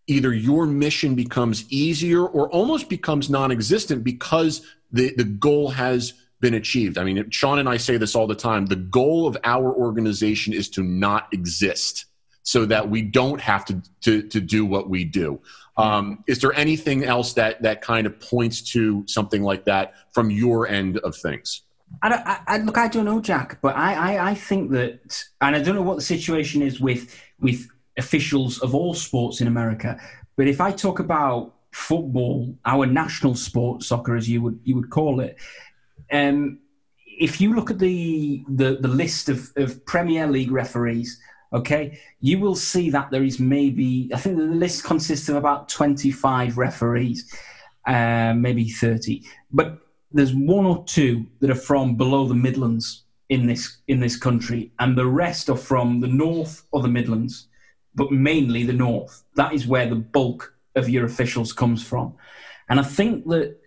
[0.06, 6.54] either your mission becomes easier or almost becomes non-existent because the, the goal has been
[6.54, 6.98] achieved.
[6.98, 8.66] I mean, Sean and I say this all the time.
[8.66, 12.06] The goal of our organization is to not exist
[12.42, 15.40] so that we don't have to, to, to do what we do.
[15.76, 20.30] Um, is there anything else that, that kind of points to something like that from
[20.30, 21.62] your end of things?
[22.02, 22.78] I, don't, I, I look.
[22.78, 25.96] I don't know, Jack, but I, I, I think that, and I don't know what
[25.96, 30.00] the situation is with with officials of all sports in America.
[30.36, 34.90] But if I talk about football, our national sport, soccer, as you would you would
[34.90, 35.36] call it,
[36.12, 36.60] um,
[37.06, 41.20] if you look at the the, the list of, of Premier League referees,
[41.52, 45.68] okay, you will see that there is maybe I think the list consists of about
[45.68, 47.32] twenty five referees,
[47.86, 49.78] uh, maybe thirty, but
[50.12, 54.70] there's one or two that are from below the Midlands in this in this country,
[54.78, 57.48] and the rest are from the north or the Midlands,
[57.96, 59.24] but mainly the north.
[59.34, 62.14] That is where the bulk of your officials comes from.
[62.68, 63.58] And I think that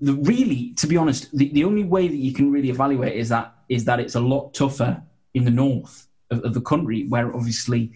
[0.00, 3.28] the really, to be honest, the, the only way that you can really evaluate is
[3.28, 5.02] that is that it's a lot tougher
[5.34, 7.92] in the north of, of the country, where obviously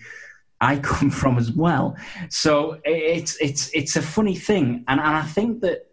[0.61, 1.97] I come from as well.
[2.29, 5.87] So it's it's it's a funny thing, and, and I think that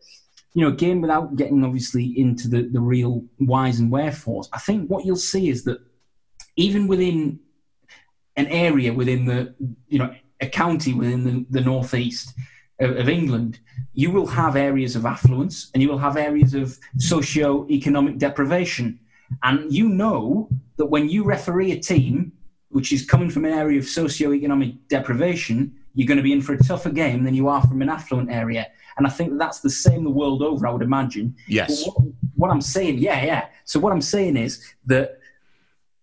[0.53, 4.87] you know, again, without getting obviously into the, the real whys and wherefores, I think
[4.87, 5.79] what you'll see is that
[6.55, 7.39] even within
[8.35, 9.53] an area within the,
[9.87, 12.33] you know, a county within the, the northeast
[12.79, 13.59] of, of England,
[13.93, 18.99] you will have areas of affluence and you will have areas of socio-economic deprivation.
[19.43, 22.33] And you know that when you referee a team
[22.69, 26.53] which is coming from an area of socio-economic deprivation, you're going to be in for
[26.53, 28.67] a tougher game than you are from an affluent area.
[28.97, 31.35] And I think that that's the same the world over, I would imagine.
[31.47, 31.85] Yes.
[31.85, 31.97] What,
[32.35, 33.45] what, I'm saying, yeah, yeah.
[33.65, 35.19] So what I'm saying is that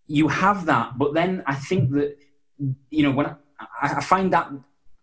[0.06, 2.16] you have that, but then I think that,
[2.90, 3.34] you know, when I,
[3.82, 4.50] I find that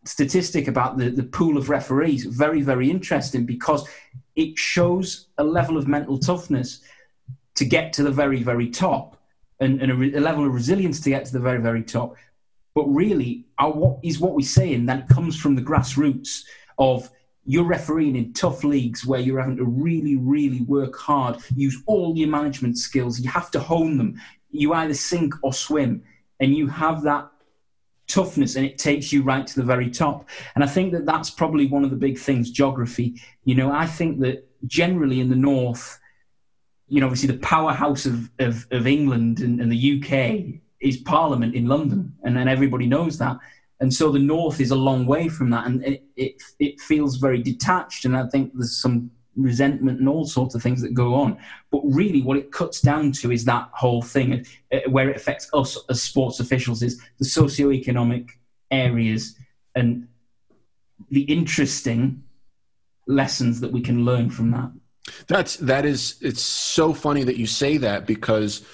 [0.05, 3.87] statistic about the, the pool of referees very, very interesting because
[4.35, 6.81] it shows a level of mental toughness
[7.55, 9.17] to get to the very, very top
[9.59, 12.15] and, and a, a, level of resilience to get to the very, very top.
[12.75, 16.43] But really, our, what is what we're saying that comes from the grassroots
[16.77, 17.09] of
[17.45, 22.15] you're refereeing in tough leagues where you're having to really, really work hard, use all
[22.15, 23.19] your management skills.
[23.19, 24.21] You have to hone them.
[24.51, 26.03] You either sink or swim,
[26.39, 27.29] and you have that
[28.07, 30.27] toughness and it takes you right to the very top.
[30.55, 33.21] And I think that that's probably one of the big things geography.
[33.43, 35.99] You know, I think that generally in the North,
[36.87, 41.55] you know, obviously the powerhouse of, of, of England and, and the UK is Parliament
[41.55, 43.37] in London, and then everybody knows that.
[43.79, 47.17] And so the North is a long way from that, and it, it, it feels
[47.17, 48.05] very detached.
[48.05, 51.37] And I think there's some resentment and all sorts of things that go on.
[51.71, 55.49] But really, what it cuts down to is that whole thing uh, where it affects
[55.53, 58.39] us as sports officials is the socio-economic
[58.71, 59.35] areas
[59.75, 60.07] and
[61.09, 62.23] the interesting
[63.05, 64.71] lessons that we can learn from that.
[65.27, 68.65] That's that is it's so funny that you say that because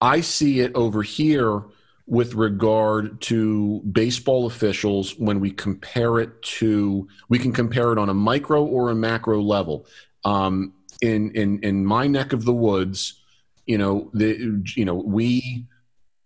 [0.00, 1.62] I see it over here
[2.06, 8.08] with regard to baseball officials when we compare it to we can compare it on
[8.08, 9.86] a micro or a macro level.
[10.24, 13.20] Um, in in in my neck of the woods,
[13.66, 15.66] you know the you know we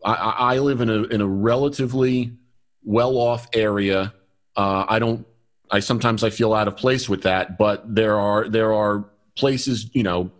[0.04, 0.12] I,
[0.54, 2.32] I live in a in a relatively
[2.84, 4.14] well off area.
[4.56, 5.26] Uh, I don't.
[5.70, 9.90] I sometimes I feel out of place with that, but there are there are places,
[9.92, 10.30] you know,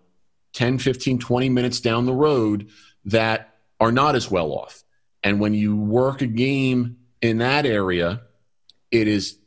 [0.55, 2.70] 10, 15, 20 minutes down the road
[3.05, 4.82] that are not as well off.
[5.26, 8.22] And when you work a game in that area,
[8.92, 9.40] it is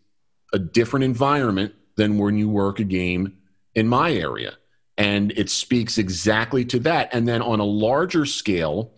[0.51, 3.38] a different environment than when you work a game
[3.75, 4.57] in my area.
[4.97, 7.13] And it speaks exactly to that.
[7.13, 8.91] And then on a larger scale,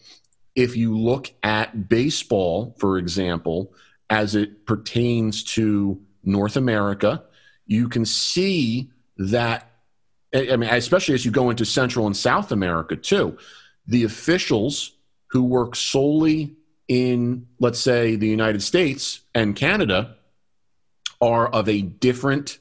[0.55, 3.75] if you look at baseball, for example,
[4.09, 7.23] as it pertains to North America,
[7.67, 9.69] you can see that
[10.33, 13.37] I mean, especially as you go into Central and South America too,
[13.85, 14.93] the officials
[15.27, 16.55] who work solely
[16.91, 20.17] in, let's say, the United States and Canada
[21.21, 22.59] are of a different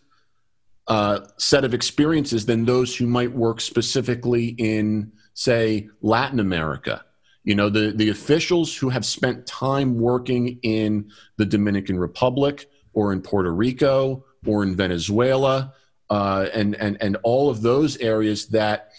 [0.87, 7.05] uh, set of experiences than those who might work specifically in, say, Latin America.
[7.43, 13.13] You know, the, the officials who have spent time working in the Dominican Republic or
[13.13, 15.75] in Puerto Rico or in Venezuela
[16.09, 18.91] uh, and and and all of those areas that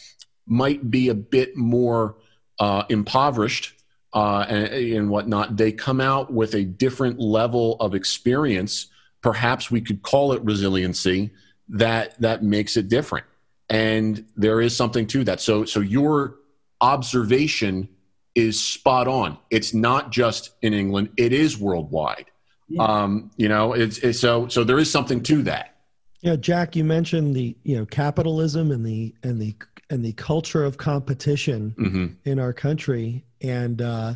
[0.45, 2.17] might be a bit more
[2.59, 3.80] uh, impoverished
[4.13, 8.87] uh, and, and whatnot, they come out with a different level of experience.
[9.21, 11.31] Perhaps we could call it resiliency
[11.69, 13.25] that that makes it different,
[13.69, 15.39] and there is something to that.
[15.39, 16.35] So so your
[16.81, 17.87] observation
[18.35, 19.37] is spot on.
[19.49, 22.25] It's not just in England; it is worldwide.
[22.67, 22.83] Yeah.
[22.83, 25.75] Um, you know, it's, it's so so there is something to that.
[26.21, 29.55] Yeah, Jack, you mentioned the you know capitalism and the and the
[29.91, 32.07] and the culture of competition mm-hmm.
[32.23, 34.15] in our country, and uh,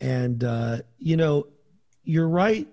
[0.00, 1.48] and uh, you know
[2.04, 2.68] you're right.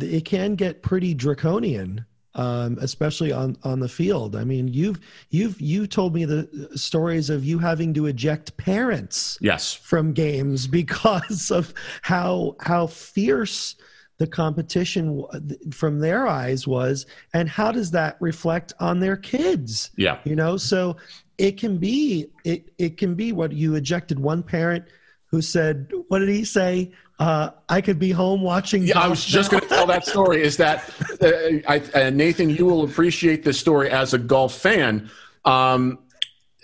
[0.00, 4.34] It can get pretty draconian, um, especially on on the field.
[4.34, 4.98] I mean, you've
[5.30, 10.66] you've you've told me the stories of you having to eject parents, yes, from games
[10.80, 11.72] because of
[12.02, 13.76] how how fierce
[14.18, 15.22] the competition
[15.70, 20.56] from their eyes was and how does that reflect on their kids yeah you know
[20.56, 20.96] so
[21.38, 24.84] it can be it, it can be what you ejected one parent
[25.26, 28.82] who said what did he say uh, I could be home watching.
[28.82, 30.42] Yeah, I was just going to tell that story.
[30.42, 30.90] Is that
[31.22, 32.50] uh, I, uh, Nathan?
[32.50, 35.10] You will appreciate this story as a golf fan.
[35.46, 35.98] Um,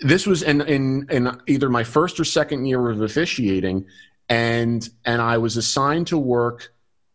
[0.01, 3.87] this was in, in in either my first or second year of officiating,
[4.29, 6.71] and and I was assigned to work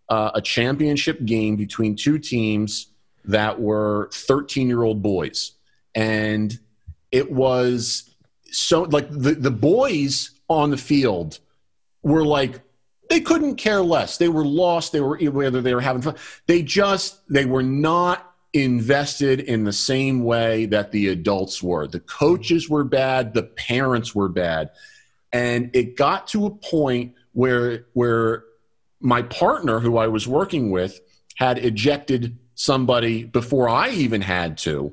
[0.08, 2.88] uh, a championship game between two teams
[3.24, 5.52] that were 13 year old boys.
[5.94, 6.58] And
[7.10, 8.10] it was
[8.50, 11.38] so like the, the boys on the field
[12.02, 12.60] were like,
[13.10, 14.18] they couldn't care less.
[14.18, 14.92] They were lost.
[14.92, 16.16] They were whether they were having fun.
[16.46, 21.86] They just they were not invested in the same way that the adults were.
[21.86, 23.34] The coaches were bad.
[23.34, 24.70] The parents were bad,
[25.32, 28.44] and it got to a point where where
[29.00, 31.00] my partner, who I was working with,
[31.36, 34.92] had ejected somebody before I even had to,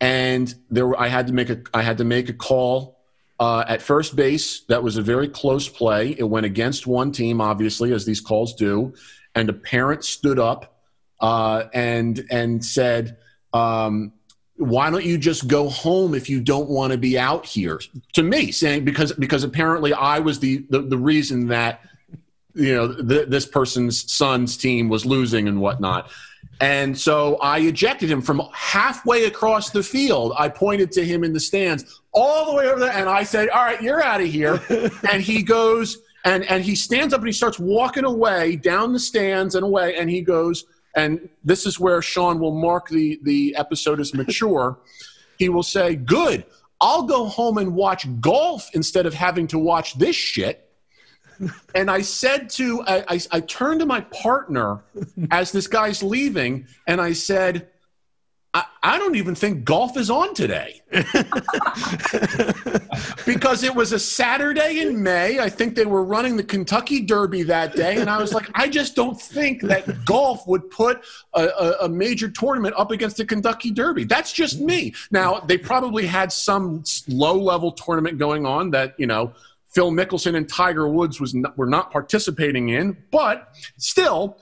[0.00, 2.98] and there I had to make a I had to make a call
[3.38, 4.60] uh, at first base.
[4.68, 6.14] That was a very close play.
[6.18, 8.94] It went against one team, obviously, as these calls do,
[9.34, 10.82] and a parent stood up
[11.20, 13.18] uh, and and said.
[13.52, 14.12] Um,
[14.56, 17.80] why don't you just go home if you don't want to be out here
[18.12, 21.80] to me saying because because apparently i was the the, the reason that
[22.54, 26.10] you know th- this person's son's team was losing and whatnot
[26.60, 30.34] and so I ejected him from halfway across the field.
[30.38, 33.48] I pointed to him in the stands all the way over there, and I said,
[33.48, 34.60] "All right, you're out of here."
[35.10, 39.00] and he goes and and he stands up and he starts walking away down the
[39.00, 40.64] stands and away, and he goes.
[40.96, 44.80] And this is where Sean will mark the the episode as mature.
[45.38, 46.44] he will say, "Good,
[46.80, 50.69] I'll go home and watch golf instead of having to watch this shit."
[51.74, 54.80] And I said to, I, I, I, turned to my partner
[55.30, 57.68] as this guy's leaving, and I said,
[58.52, 60.82] I, I don't even think golf is on today.
[63.24, 65.38] because it was a Saturday in May.
[65.38, 67.98] I think they were running the Kentucky Derby that day.
[67.98, 71.88] And I was like, I just don't think that golf would put a, a, a
[71.88, 74.02] major tournament up against the Kentucky Derby.
[74.02, 74.94] That's just me.
[75.12, 79.32] Now, they probably had some low level tournament going on that, you know,
[79.70, 84.38] Phil Mickelson and Tiger Woods was not, were not participating in, but still,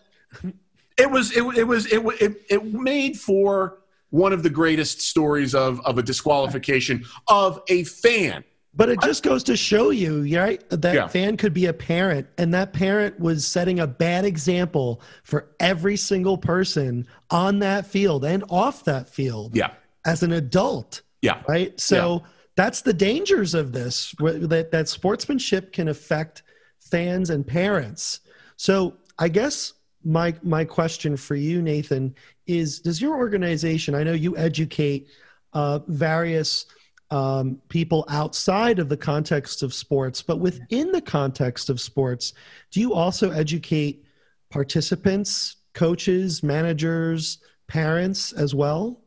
[0.97, 3.79] it was it, it was it, it it made for
[4.11, 8.45] one of the greatest stories of of a disqualification of a fan.
[8.75, 10.63] But it just goes to show you, right?
[10.71, 11.09] That yeah.
[11.09, 15.97] fan could be a parent, and that parent was setting a bad example for every
[15.97, 19.57] single person on that field and off that field.
[19.57, 19.73] Yeah.
[20.07, 21.03] As an adult.
[21.21, 21.43] Yeah.
[21.47, 21.79] Right.
[21.79, 22.23] So.
[22.25, 26.43] Yeah that's the dangers of this that, that sportsmanship can affect
[26.81, 28.21] fans and parents.
[28.57, 32.15] So i guess my my question for you nathan
[32.47, 35.09] is does your organization i know you educate
[35.55, 36.67] uh, various
[37.11, 42.33] um, people outside of the context of sports but within the context of sports
[42.71, 44.05] do you also educate
[44.51, 49.01] participants coaches managers parents as well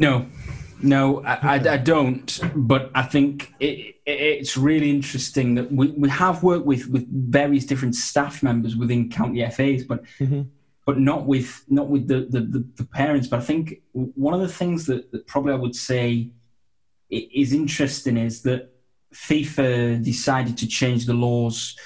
[0.00, 0.26] no
[0.82, 2.40] no, I, I, I, don't.
[2.54, 7.06] But I think it, it, it's really interesting that we, we have worked with, with
[7.10, 10.42] various different staff members within county FAs, but mm-hmm.
[10.86, 13.28] but not with not with the, the, the, the, parents.
[13.28, 16.30] But I think one of the things that, that probably I would say
[17.10, 18.70] is interesting is that
[19.14, 21.76] FIFA decided to change the laws.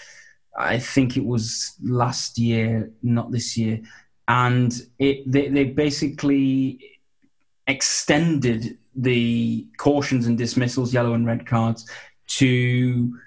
[0.57, 3.81] I think it was last year, not this year,
[4.29, 6.93] and it they, they basically
[7.67, 11.89] extended the cautions and dismissals, yellow and red cards,
[12.27, 13.19] to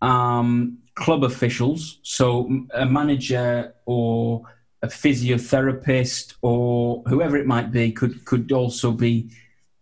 [0.00, 1.98] um, club officials.
[2.02, 4.42] So a manager or
[4.82, 9.30] a physiotherapist or whoever it might be could could also be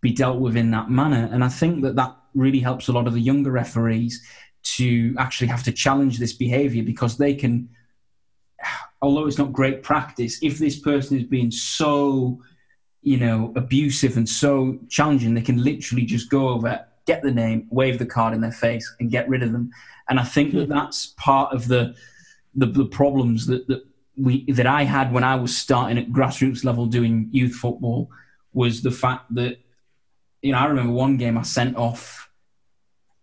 [0.01, 1.29] be dealt with in that manner.
[1.31, 4.23] And I think that that really helps a lot of the younger referees
[4.75, 7.69] to actually have to challenge this behaviour because they can,
[9.01, 12.41] although it's not great practice, if this person is being so
[13.01, 17.67] you know, abusive and so challenging, they can literally just go over, get the name,
[17.69, 19.71] wave the card in their face, and get rid of them.
[20.09, 21.95] And I think that that's part of the
[22.55, 23.85] the, the problems that, that
[24.17, 28.09] we that I had when I was starting at grassroots level doing youth football
[28.51, 29.59] was the fact that
[30.41, 32.29] you know I remember one game I sent off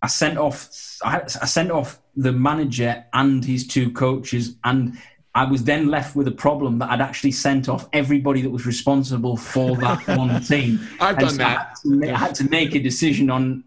[0.01, 0.71] I sent off
[1.03, 4.97] I, I sent off the manager and his two coaches and
[5.35, 8.67] I was then left with a problem that I'd actually sent off everybody that was
[8.67, 10.81] responsible for that one team.
[11.01, 11.57] I've and done so that.
[11.57, 13.65] I had, to, I had, to, make a decision on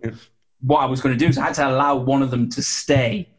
[0.62, 1.32] what I was going to do.
[1.34, 3.30] So I had to allow one of them to stay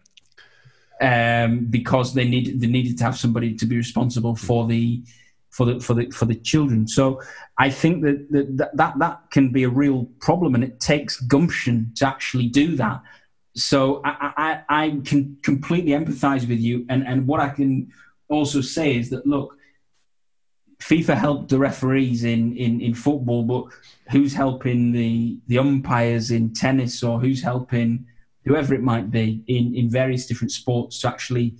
[1.01, 5.03] um, because they needed they needed to have somebody to be responsible for the
[5.51, 6.87] for the for the for the children.
[6.87, 7.23] So
[7.57, 11.93] I think that that that, that can be a real problem, and it takes gumption
[11.97, 13.01] to actually do that.
[13.55, 17.91] So I, I, I can completely empathise with you, and, and what I can
[18.29, 19.57] also say is that look,
[20.81, 23.65] FIFA helped the referees in, in, in football, but
[24.11, 28.07] who's helping the, the umpires in tennis or who's helping
[28.45, 31.57] whoever it might be in, in various different sports to actually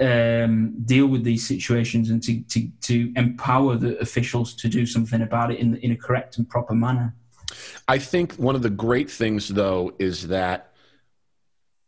[0.00, 5.22] um, deal with these situations and to, to, to empower the officials to do something
[5.22, 7.14] about it in, in a correct and proper manner.
[7.86, 10.67] I think one of the great things, though, is that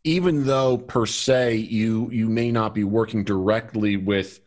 [0.03, 4.39] even though per se you you may not be working directly with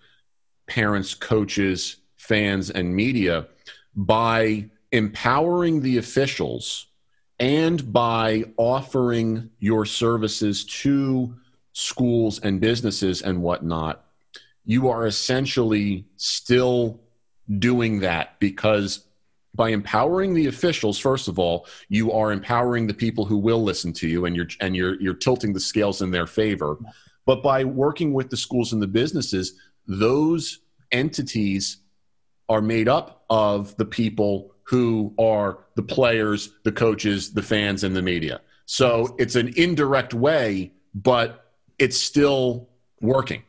[0.67, 3.47] parents, coaches, fans, and media,
[3.95, 6.87] by empowering the officials
[7.39, 11.35] and by offering your services to
[11.73, 14.05] schools and businesses and whatnot,
[14.65, 17.01] you are essentially still
[17.59, 19.05] doing that because
[19.55, 23.93] by empowering the officials first of all you are empowering the people who will listen
[23.93, 26.77] to you and you're and you're you're tilting the scales in their favor
[27.27, 30.61] but by working with the schools and the businesses those
[30.93, 31.79] entities
[32.49, 37.95] are made up of the people who are the players the coaches the fans and
[37.97, 41.45] the media so it's an indirect way but
[41.79, 42.69] it's still
[43.01, 43.43] working.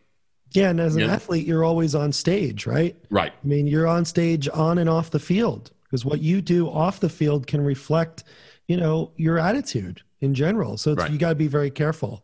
[0.52, 1.14] Yeah, and as an yeah.
[1.14, 2.96] athlete, you're always on stage, right?
[3.10, 3.34] Right.
[3.34, 7.00] I mean, you're on stage on and off the field because what you do off
[7.00, 8.26] the field can reflect,
[8.68, 10.76] you know, your attitude in general.
[10.76, 11.10] So right.
[11.10, 12.22] you got to be very careful.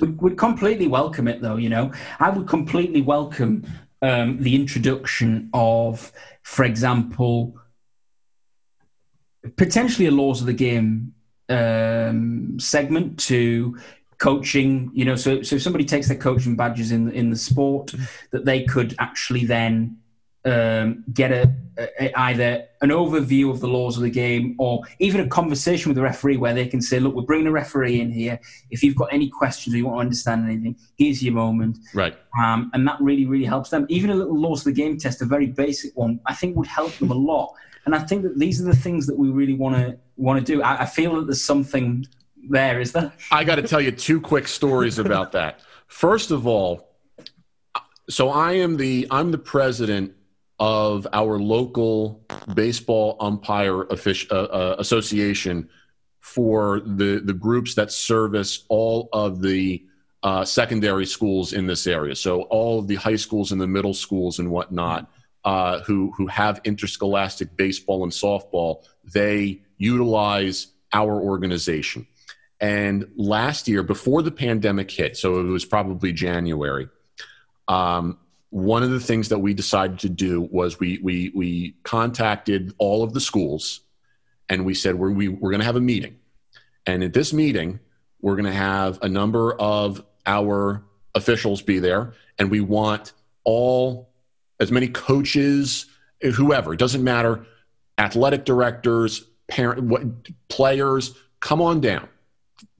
[0.00, 1.56] We would completely welcome it, though.
[1.56, 3.66] You know, I would completely welcome
[4.00, 6.10] um, the introduction of,
[6.42, 7.58] for example,
[9.58, 11.12] potentially a laws of the game
[11.50, 13.76] um, segment to
[14.18, 17.92] coaching you know so so if somebody takes their coaching badges in in the sport
[18.30, 19.94] that they could actually then
[20.46, 25.20] um, get a, a, either an overview of the laws of the game or even
[25.20, 28.10] a conversation with the referee where they can say look we're bringing a referee in
[28.12, 28.38] here.
[28.70, 31.78] If you've got any questions or you want to understand anything here's your moment.
[31.92, 32.16] Right.
[32.40, 33.86] Um, and that really really helps them.
[33.88, 36.68] Even a little laws of the game test a very basic one i think would
[36.68, 37.52] help them a lot.
[37.84, 40.52] And i think that these are the things that we really want to want to
[40.52, 40.62] do.
[40.62, 42.06] I, I feel that there's something
[42.48, 43.12] there, is there?
[43.32, 45.60] I got to tell you two quick stories about that.
[45.88, 46.88] First of all,
[48.08, 50.12] so I am the I'm the president
[50.58, 52.24] of our local
[52.54, 55.68] baseball umpire uh, uh, association
[56.20, 59.84] for the the groups that service all of the
[60.22, 62.16] uh, secondary schools in this area.
[62.16, 65.10] So all of the high schools and the middle schools and whatnot
[65.44, 72.06] uh, who who have interscholastic baseball and softball, they utilize our organization.
[72.60, 76.88] And last year, before the pandemic hit, so it was probably January,
[77.68, 78.18] um,
[78.50, 83.02] one of the things that we decided to do was we we we contacted all
[83.02, 83.80] of the schools,
[84.48, 86.16] and we said we're we, we're going to have a meeting,
[86.86, 87.80] and at this meeting
[88.20, 93.12] we're going to have a number of our officials be there, and we want
[93.44, 94.10] all
[94.58, 95.86] as many coaches,
[96.34, 97.46] whoever it doesn't matter,
[97.98, 100.02] athletic directors, parent, what,
[100.48, 102.08] players, come on down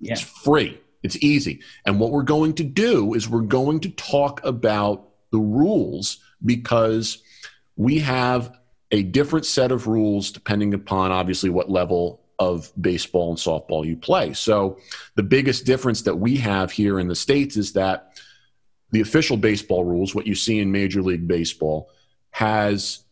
[0.00, 0.12] yeah.
[0.12, 0.80] It's free.
[1.02, 1.60] It's easy.
[1.84, 7.22] And what we're going to do is we're going to talk about the rules because
[7.76, 8.58] we have
[8.90, 13.96] a different set of rules depending upon obviously what level of baseball and softball you
[13.96, 14.32] play.
[14.32, 14.78] So
[15.14, 18.20] the biggest difference that we have here in the States is that
[18.92, 21.90] the official baseball rules, what you see in Major League Baseball,
[22.30, 23.04] has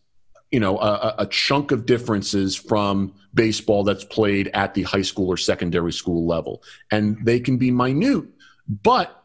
[0.51, 5.29] you know a, a, chunk of differences from baseball that's played at the high school
[5.29, 6.63] or secondary school level
[6.93, 8.25] and they can be minute
[8.83, 9.25] but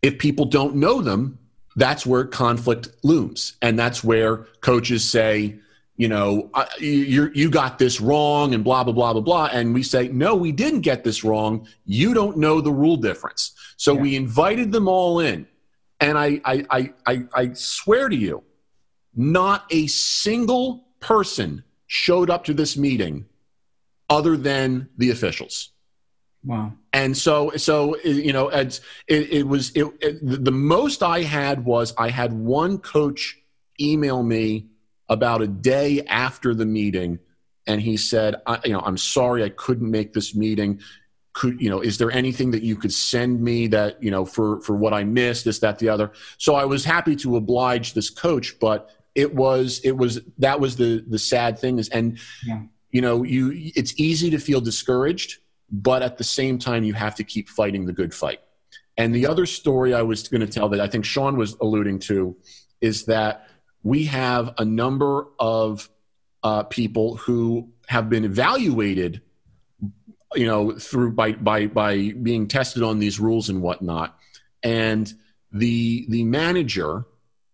[0.00, 1.38] if people don't know them
[1.76, 3.54] that's where conflict looms.
[3.62, 5.58] And that's where coaches say
[5.96, 9.48] you know you you got this wrong and blah blah blah blah blah.
[9.52, 11.66] And we say no we didn't get this wrong.
[11.84, 13.52] You don't know the rule difference.
[13.76, 14.00] So yeah.
[14.00, 15.46] we invited them all in.
[16.00, 18.42] And I, I i i swear to you
[19.14, 23.26] not a single person showed up to this meeting
[24.10, 25.70] other than the officials.
[26.44, 26.72] Wow.
[26.92, 31.94] And so, so you know, it, it was it, it, the most I had was
[31.96, 33.38] I had one coach
[33.80, 34.66] email me
[35.08, 37.18] about a day after the meeting,
[37.66, 40.80] and he said, I, "You know, I'm sorry I couldn't make this meeting.
[41.32, 41.80] Could you know?
[41.80, 45.02] Is there anything that you could send me that you know for for what I
[45.04, 49.34] missed, this, that, the other?" So I was happy to oblige this coach, but it
[49.34, 52.62] was it was that was the the sad thing is and yeah.
[52.90, 55.38] you know you it's easy to feel discouraged
[55.82, 58.40] but at the same time you have to keep fighting the good fight.
[58.96, 61.98] And the other story i was going to tell that i think sean was alluding
[61.98, 62.36] to
[62.80, 63.48] is that
[63.82, 65.88] we have a number of
[66.44, 69.20] uh, people who have been evaluated
[70.34, 74.18] you know through by by by being tested on these rules and whatnot.
[74.62, 75.12] And
[75.52, 77.06] the the manager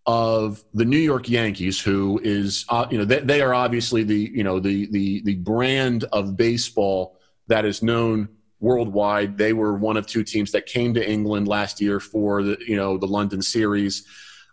[0.06, 4.30] of the New York Yankees, who is uh, you know they, they, are obviously the
[4.34, 7.18] you know the the the brand of baseball
[7.50, 8.28] that is known
[8.60, 9.36] worldwide.
[9.36, 12.76] They were one of two teams that came to England last year for the you
[12.76, 14.06] know the London series.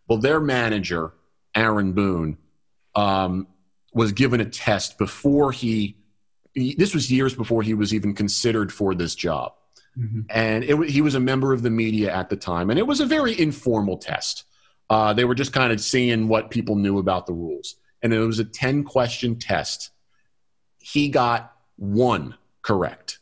[0.08, 1.14] Well, their manager
[1.56, 2.38] Aaron Boone
[2.96, 3.48] um,
[3.94, 5.98] was given a test before he,
[6.54, 6.76] he.
[6.76, 9.54] This was years before he was even considered for this job,
[9.98, 10.22] mm-hmm.
[10.30, 13.00] and it, he was a member of the media at the time, and it was
[13.00, 14.46] a very informal test.
[14.90, 18.20] Uh, they were just kind of seeing what people knew about the rules, and it
[18.20, 19.92] was a ten question test.
[20.78, 22.36] He got one
[22.68, 23.20] correct.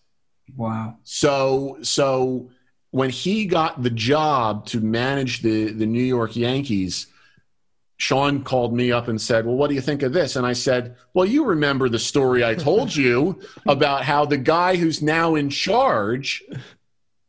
[0.56, 0.98] Wow.
[1.04, 2.50] So so
[2.90, 7.08] when he got the job to manage the the New York Yankees,
[7.98, 10.54] Sean called me up and said, "Well, what do you think of this?" And I
[10.54, 15.36] said, "Well, you remember the story I told you about how the guy who's now
[15.36, 16.44] in charge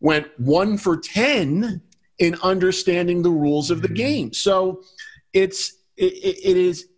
[0.00, 1.82] went 1 for 10
[2.18, 3.94] in understanding the rules of the mm-hmm.
[3.94, 4.82] game." So
[5.34, 6.88] it's it, it is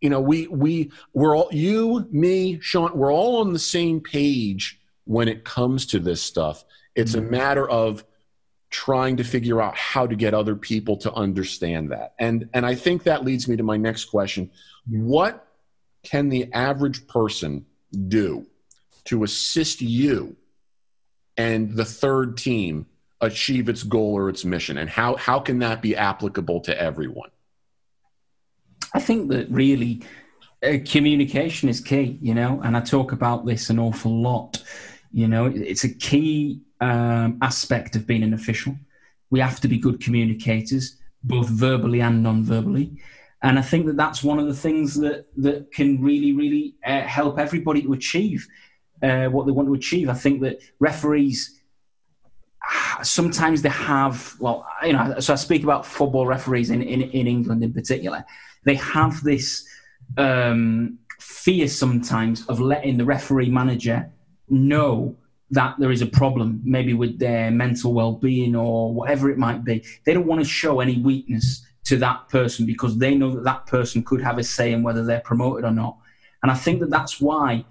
[0.00, 4.80] you know, we we we're all you, me, Sean, we're all on the same page
[5.04, 6.64] when it comes to this stuff.
[6.94, 7.30] It's a mm-hmm.
[7.30, 8.04] matter of
[8.70, 12.14] trying to figure out how to get other people to understand that.
[12.18, 14.50] And and I think that leads me to my next question.
[14.88, 15.46] What
[16.02, 17.66] can the average person
[18.08, 18.46] do
[19.04, 20.36] to assist you
[21.36, 22.86] and the third team
[23.20, 27.30] achieve its goal or its mission and how how can that be applicable to everyone?
[29.00, 30.02] I think that really
[30.62, 34.62] uh, communication is key, you know, and I talk about this an awful lot
[35.12, 38.76] you know, it's a key um, aspect of being an official.
[39.30, 43.00] We have to be good communicators, both verbally and non-verbally.
[43.42, 47.00] And I think that that's one of the things that that can really, really uh,
[47.02, 48.46] help everybody to achieve
[49.02, 50.08] uh, what they want to achieve.
[50.08, 51.58] I think that referees
[53.02, 55.18] sometimes they have well, you know.
[55.20, 58.24] So I speak about football referees in in, in England in particular.
[58.64, 59.66] They have this
[60.16, 64.10] um, fear sometimes of letting the referee manager
[64.48, 65.16] know
[65.50, 69.64] that there is a problem, maybe with their mental well being or whatever it might
[69.64, 69.84] be.
[70.04, 73.66] They don't want to show any weakness to that person because they know that that
[73.66, 75.96] person could have a say in whether they're promoted or not.
[76.42, 77.64] And I think that that's why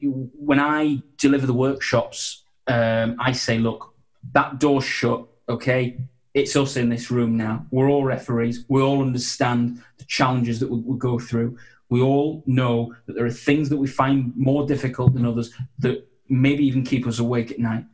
[0.00, 3.94] when I deliver the workshops, um, I say, look,
[4.32, 5.98] that door's shut, okay?
[6.34, 7.64] It's us in this room now.
[7.70, 8.64] We're all referees.
[8.68, 11.56] We all understand the challenges that we, we go through
[11.88, 16.06] we all know that there are things that we find more difficult than others that
[16.28, 17.84] maybe even keep us awake at night.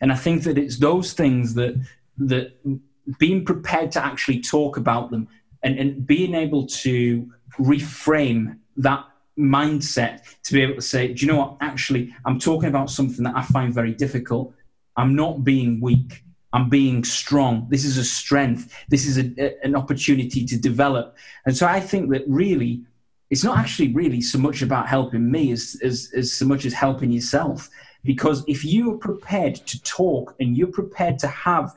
[0.00, 1.74] And I think that it's those things that
[2.18, 2.58] that
[3.18, 5.28] being prepared to actually talk about them
[5.62, 9.04] and, and being able to reframe that
[9.38, 11.56] mindset to be able to say, do you know what?
[11.60, 14.52] Actually, I'm talking about something that I find very difficult.
[14.96, 16.24] I'm not being weak.
[16.56, 17.66] I'm being strong.
[17.68, 18.74] This is a strength.
[18.88, 21.14] This is a, a, an opportunity to develop.
[21.44, 22.82] And so I think that really
[23.28, 26.72] it's not actually really so much about helping me as, as, as so much as
[26.72, 27.68] helping yourself.
[28.04, 31.74] Because if you're prepared to talk and you're prepared to have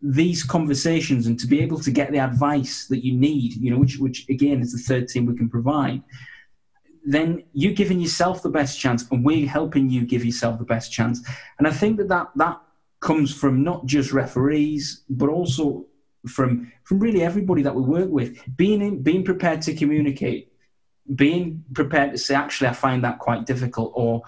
[0.00, 3.78] these conversations and to be able to get the advice that you need, you know,
[3.78, 6.00] which, which again is the third team we can provide,
[7.04, 10.92] then you're giving yourself the best chance and we're helping you give yourself the best
[10.92, 11.26] chance.
[11.58, 12.60] And I think that that, that
[13.02, 15.84] comes from not just referees, but also
[16.26, 20.50] from, from really everybody that we work with, being, in, being prepared to communicate,
[21.14, 24.22] being prepared to say, actually, I find that quite difficult, or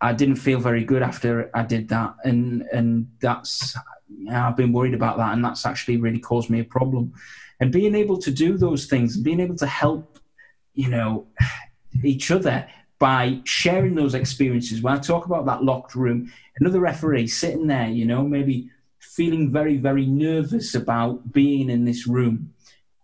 [0.00, 3.76] I didn't feel very good after I did that, and and that's
[4.30, 7.14] I've been worried about that, and that's actually really caused me a problem.
[7.60, 10.20] And being able to do those things, being able to help,
[10.74, 11.26] you know,
[12.04, 12.68] each other
[12.98, 14.82] by sharing those experiences.
[14.82, 19.52] When I talk about that locked room, another referee sitting there, you know, maybe feeling
[19.52, 22.52] very, very nervous about being in this room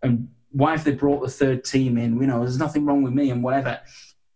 [0.05, 2.20] and why have they brought the third team in?
[2.20, 3.81] You know, there's nothing wrong with me and whatever.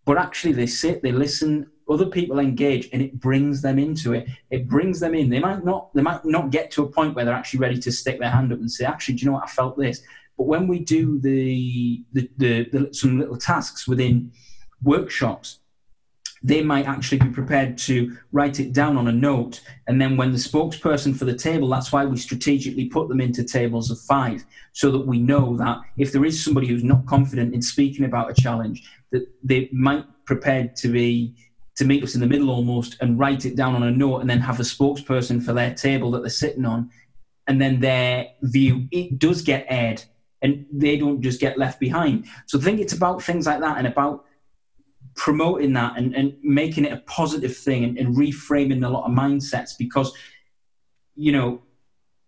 [0.04, 4.26] But actually, they sit, they listen, other people engage, and it brings them into it.
[4.50, 5.30] It brings them in.
[5.30, 7.92] They might not, they might not get to a point where they're actually ready to
[7.92, 9.44] stick their hand up and say, "Actually, do you know what?
[9.44, 10.02] I felt this."
[10.36, 14.32] But when we do the, the, the, the some little tasks within
[14.82, 15.60] workshops,
[16.42, 19.60] they might actually be prepared to write it down on a note.
[19.86, 23.42] And then when the spokesperson for the table, that's why we strategically put them into
[23.44, 27.54] tables of five, so that we know that if there is somebody who's not confident
[27.54, 31.34] in speaking about a challenge, that they might prepared to be
[31.74, 34.28] to meet us in the middle almost and write it down on a note and
[34.28, 36.90] then have a spokesperson for their table that they're sitting on.
[37.46, 40.02] And then their view, it does get aired
[40.42, 42.26] and they don't just get left behind.
[42.46, 44.24] So I think it's about things like that and about
[45.14, 49.16] promoting that and, and making it a positive thing and, and reframing a lot of
[49.16, 50.12] mindsets because
[51.14, 51.62] you know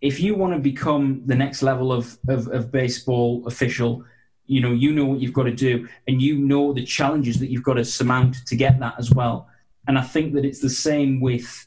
[0.00, 4.04] if you want to become the next level of, of, of, baseball official,
[4.46, 7.50] you know, you know what you've got to do and you know the challenges that
[7.50, 9.48] you've got to surmount to get that as well.
[9.86, 11.66] And I think that it's the same with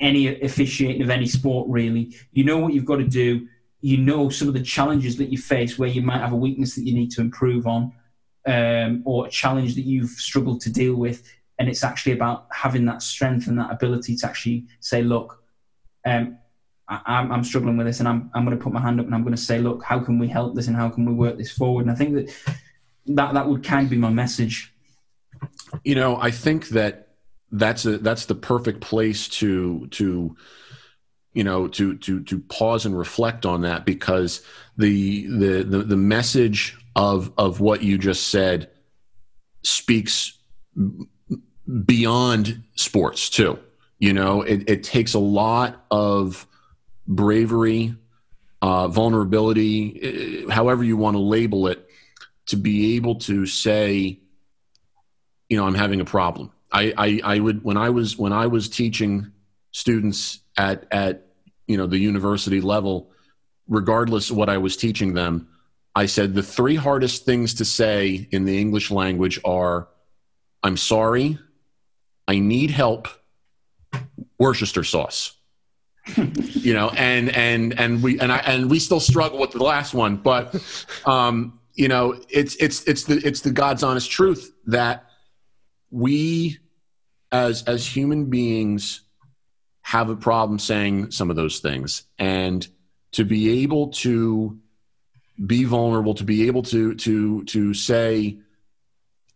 [0.00, 2.14] any officiating of any sport really.
[2.32, 3.48] You know what you've got to do.
[3.80, 6.74] You know some of the challenges that you face where you might have a weakness
[6.74, 7.92] that you need to improve on,
[8.46, 11.22] um, or a challenge that you've struggled to deal with.
[11.58, 15.42] And it's actually about having that strength and that ability to actually say, look,
[16.04, 16.38] um,
[16.88, 19.14] I, am struggling with this, and I'm, I'm going to put my hand up and
[19.14, 21.38] I'm going to say, look, how can we help this and how can we work
[21.38, 21.82] this forward?
[21.82, 22.54] And I think that
[23.06, 24.72] that, that would kind of be my message.
[25.82, 27.08] You know, I think that
[27.52, 30.36] that's a that's the perfect place to to
[31.32, 34.42] you know to to to pause and reflect on that because
[34.76, 38.70] the the the, the message of of what you just said
[39.62, 40.38] speaks
[41.84, 43.58] beyond sports too.
[43.98, 46.46] You know it, it takes a lot of
[47.06, 47.94] bravery
[48.62, 51.86] uh, vulnerability however you want to label it
[52.46, 54.18] to be able to say
[55.48, 56.50] you know i'm having a problem.
[56.74, 59.30] I, I, I would when I was when I was teaching
[59.70, 61.28] students at at
[61.68, 63.12] you know the university level,
[63.68, 65.48] regardless of what I was teaching them,
[65.94, 69.88] I said the three hardest things to say in the English language are
[70.62, 71.38] I'm sorry,
[72.26, 73.06] I need help,
[74.38, 75.36] Worcester sauce.
[76.16, 79.94] you know, and and and we and I and we still struggle with the last
[79.94, 80.54] one, but
[81.06, 85.06] um, you know, it's it's it's the it's the God's honest truth that
[85.90, 86.58] we
[87.32, 89.00] as as human beings
[89.82, 92.66] have a problem saying some of those things and
[93.12, 94.58] to be able to
[95.46, 98.38] be vulnerable to be able to to to say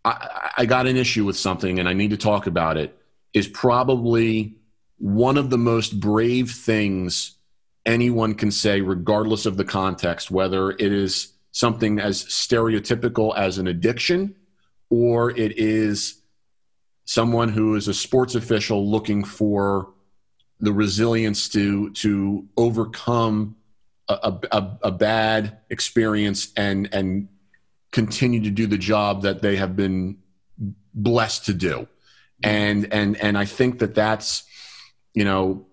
[0.05, 2.97] I, I got an issue with something and i need to talk about it
[3.35, 4.55] is probably
[4.99, 7.37] one of the most brave things
[7.85, 13.67] anyone can say regardless of the context whether it is something as stereotypical as an
[13.67, 14.37] addiction
[14.91, 16.23] or it is
[17.05, 19.89] someone who is a sports official looking for
[20.61, 23.57] the resilience to to overcome
[24.09, 27.29] a, a, a, bad experience and and
[27.91, 30.19] continue to do the job that they have been
[30.95, 31.87] blessed to do
[32.43, 34.45] and and and i think that that's
[35.15, 35.67] you know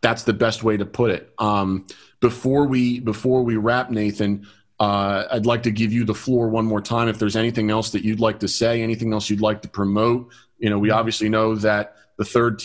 [0.00, 1.86] that's the best way to put it um
[2.20, 4.46] before we before we wrap nathan
[4.80, 7.08] uh, I'd like to give you the floor one more time.
[7.08, 10.30] If there's anything else that you'd like to say, anything else you'd like to promote,
[10.58, 12.58] you know, we obviously know that the third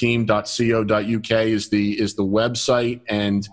[1.51, 3.47] is the is the website, and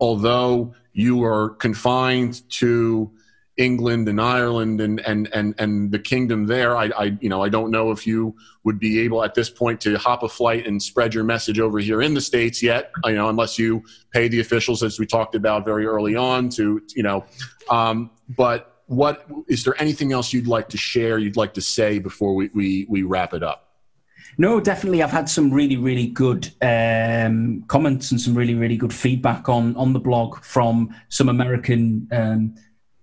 [0.00, 3.10] although you are confined to
[3.56, 6.76] England and Ireland and and and and the kingdom there.
[6.76, 8.34] I, I you know I don't know if you
[8.64, 11.78] would be able at this point to hop a flight and spread your message over
[11.78, 12.90] here in the states yet.
[13.04, 16.82] You know unless you pay the officials as we talked about very early on to
[16.96, 17.24] you know.
[17.70, 21.18] Um, but what is there anything else you'd like to share?
[21.18, 23.63] You'd like to say before we we, we wrap it up?
[24.36, 25.02] No, definitely.
[25.02, 29.76] I've had some really, really good um, comments and some really, really good feedback on
[29.76, 32.54] on the blog from some American um,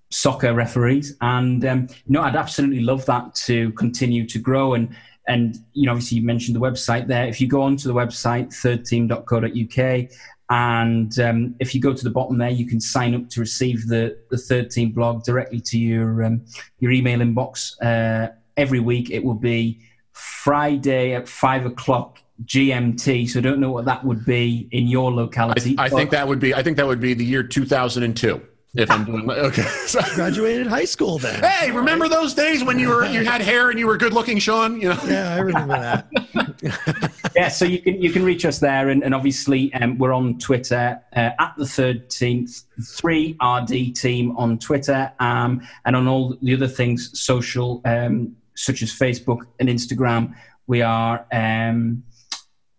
[0.09, 1.15] soccer referees.
[1.21, 4.73] And um, know, I'd absolutely love that to continue to grow.
[4.73, 4.95] And
[5.27, 7.27] and you know, obviously, you mentioned the website there.
[7.27, 10.11] If you go onto the website thirdteam.co.uk,
[10.49, 13.87] and um, if you go to the bottom there, you can sign up to receive
[13.87, 16.45] the the third team blog directly to your um,
[16.79, 19.11] your email inbox uh, every week.
[19.11, 19.79] It will be
[20.21, 23.29] Friday at five o'clock GMT.
[23.29, 25.75] So I don't know what that would be in your locality.
[25.77, 26.53] I, I think that would be.
[26.53, 28.41] I think that would be the year two thousand and two
[28.75, 29.65] if I'm doing okay.
[30.15, 31.43] Graduated high school then.
[31.43, 34.39] Hey, remember those days when you were you had hair and you were good looking,
[34.39, 34.79] Sean?
[34.79, 34.99] You know?
[35.05, 37.21] Yeah, I remember that.
[37.35, 40.39] yeah, so you can you can reach us there, and, and obviously um, we're on
[40.39, 42.47] Twitter uh, at the third team,
[42.85, 48.81] three RD team on Twitter, um, and on all the other things social um, such
[48.81, 50.35] as Facebook and Instagram.
[50.67, 51.25] We are.
[51.31, 52.03] Um,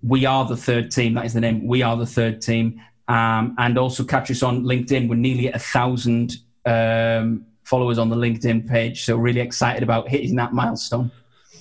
[0.05, 1.15] we are the third team.
[1.15, 1.67] That is the name.
[1.67, 5.09] We are the third team um, and also catch us on LinkedIn.
[5.09, 10.09] We're nearly at a thousand um, followers on the LinkedIn page, so really excited about
[10.09, 11.11] hitting that milestone.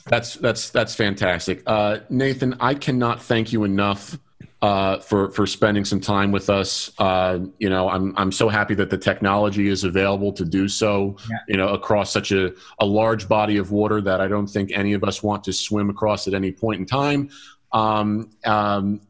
[0.05, 2.55] That's that's that's fantastic, uh, Nathan.
[2.59, 4.17] I cannot thank you enough
[4.61, 6.91] uh, for for spending some time with us.
[6.97, 11.17] Uh, you know, I'm I'm so happy that the technology is available to do so.
[11.29, 11.37] Yeah.
[11.47, 14.93] You know, across such a a large body of water that I don't think any
[14.93, 17.29] of us want to swim across at any point in time.
[17.71, 19.01] Um, um,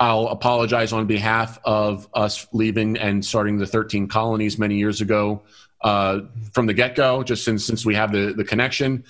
[0.00, 5.42] I'll apologize on behalf of us leaving and starting the 13 colonies many years ago
[5.82, 6.20] uh,
[6.52, 9.04] from the get go, just since, since we have the, the connection.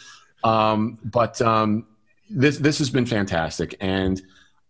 [0.44, 1.86] Um, but um,
[2.30, 3.74] this, this has been fantastic.
[3.80, 4.22] And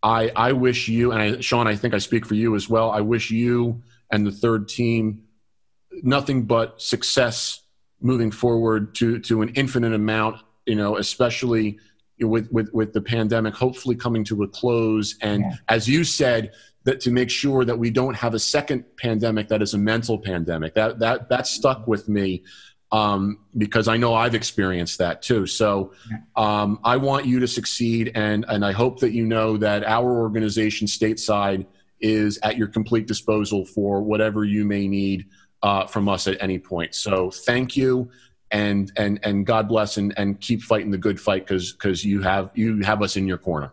[0.03, 2.91] I, I wish you, and I, Sean, I think I speak for you as well.
[2.91, 5.25] I wish you and the third team
[6.03, 7.63] nothing but success
[8.01, 11.79] moving forward to, to an infinite amount, you know, especially
[12.21, 15.53] with with with the pandemic hopefully coming to a close, and yeah.
[15.69, 16.53] as you said,
[16.85, 20.19] that to make sure that we don't have a second pandemic that is a mental
[20.19, 20.75] pandemic.
[20.75, 22.43] That that that stuck with me
[22.91, 25.47] um, because I know I've experienced that too.
[25.47, 25.93] So
[26.37, 30.11] um, I want you to succeed, and and I hope that you know that our
[30.19, 31.67] organization stateside
[32.01, 35.27] is at your complete disposal for whatever you may need
[35.63, 36.95] uh, from us at any point.
[36.95, 38.11] So thank you,
[38.51, 42.23] and and and God bless, and and keep fighting the good fight because because you
[42.23, 43.73] have you have us in your corner.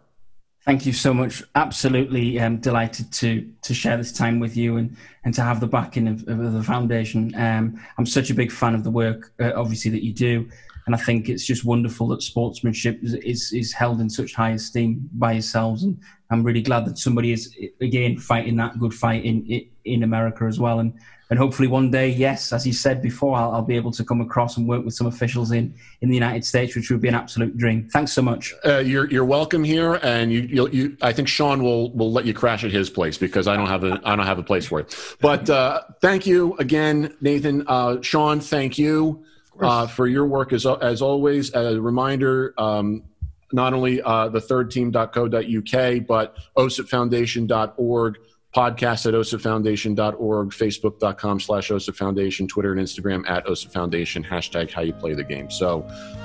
[0.65, 1.43] Thank you so much.
[1.53, 5.67] Absolutely um, delighted to to share this time with you and and to have the
[5.67, 7.33] backing of, of the foundation.
[7.35, 10.49] Um, I'm such a big fan of the work, uh, obviously that you do,
[10.87, 14.51] and I think it's just wonderful that sportsmanship is, is, is held in such high
[14.51, 15.83] esteem by yourselves.
[15.83, 15.99] And
[16.31, 20.59] I'm really glad that somebody is again fighting that good fight in in America as
[20.59, 20.79] well.
[20.79, 20.93] And
[21.29, 24.21] and hopefully one day, yes, as you said before, I'll, I'll, be able to come
[24.21, 27.15] across and work with some officials in, in the United States, which would be an
[27.15, 27.89] absolute dream.
[27.89, 28.53] Thanks so much.
[28.63, 32.25] Uh, you're you're welcome here, and you, you you I think Sean will will let
[32.25, 34.67] you crash at his place because I don't have a I don't have a place
[34.67, 34.95] for it.
[35.19, 37.63] But uh, thank you again, Nathan.
[37.67, 39.25] Uh, Sean, thank you
[39.59, 41.53] uh, for your work as as always.
[41.55, 42.53] A reminder.
[42.57, 43.03] Um,
[43.51, 48.17] not only uh, the third team.co.uk, but osipfoundation.org
[48.55, 55.13] podcast at osipfoundation.org, facebook.com slash osafoundation, Twitter and Instagram at osafoundation, hashtag how you play
[55.13, 55.51] the game.
[55.51, 55.81] So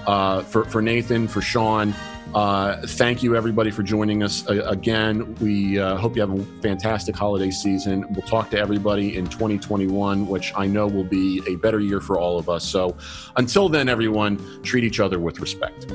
[0.06, 1.92] uh, for, for Nathan, for Sean,
[2.32, 5.34] uh, thank you everybody for joining us uh, again.
[5.36, 8.06] We uh, hope you have a fantastic holiday season.
[8.12, 12.16] We'll talk to everybody in 2021, which I know will be a better year for
[12.16, 12.64] all of us.
[12.64, 12.96] So
[13.36, 15.90] until then, everyone, treat each other with respect.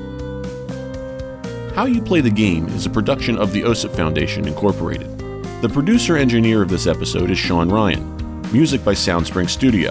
[1.73, 5.24] How You Play the Game is a production of the OSIP Foundation, Incorporated.
[5.65, 8.39] The producer engineer of this episode is Sean Ryan.
[8.53, 9.89] Music by Soundspring Studio.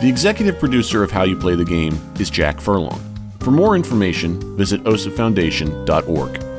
[0.00, 2.98] The executive producer of How You Play the Game is Jack Furlong.
[3.40, 6.51] For more information, visit osipfoundation.org.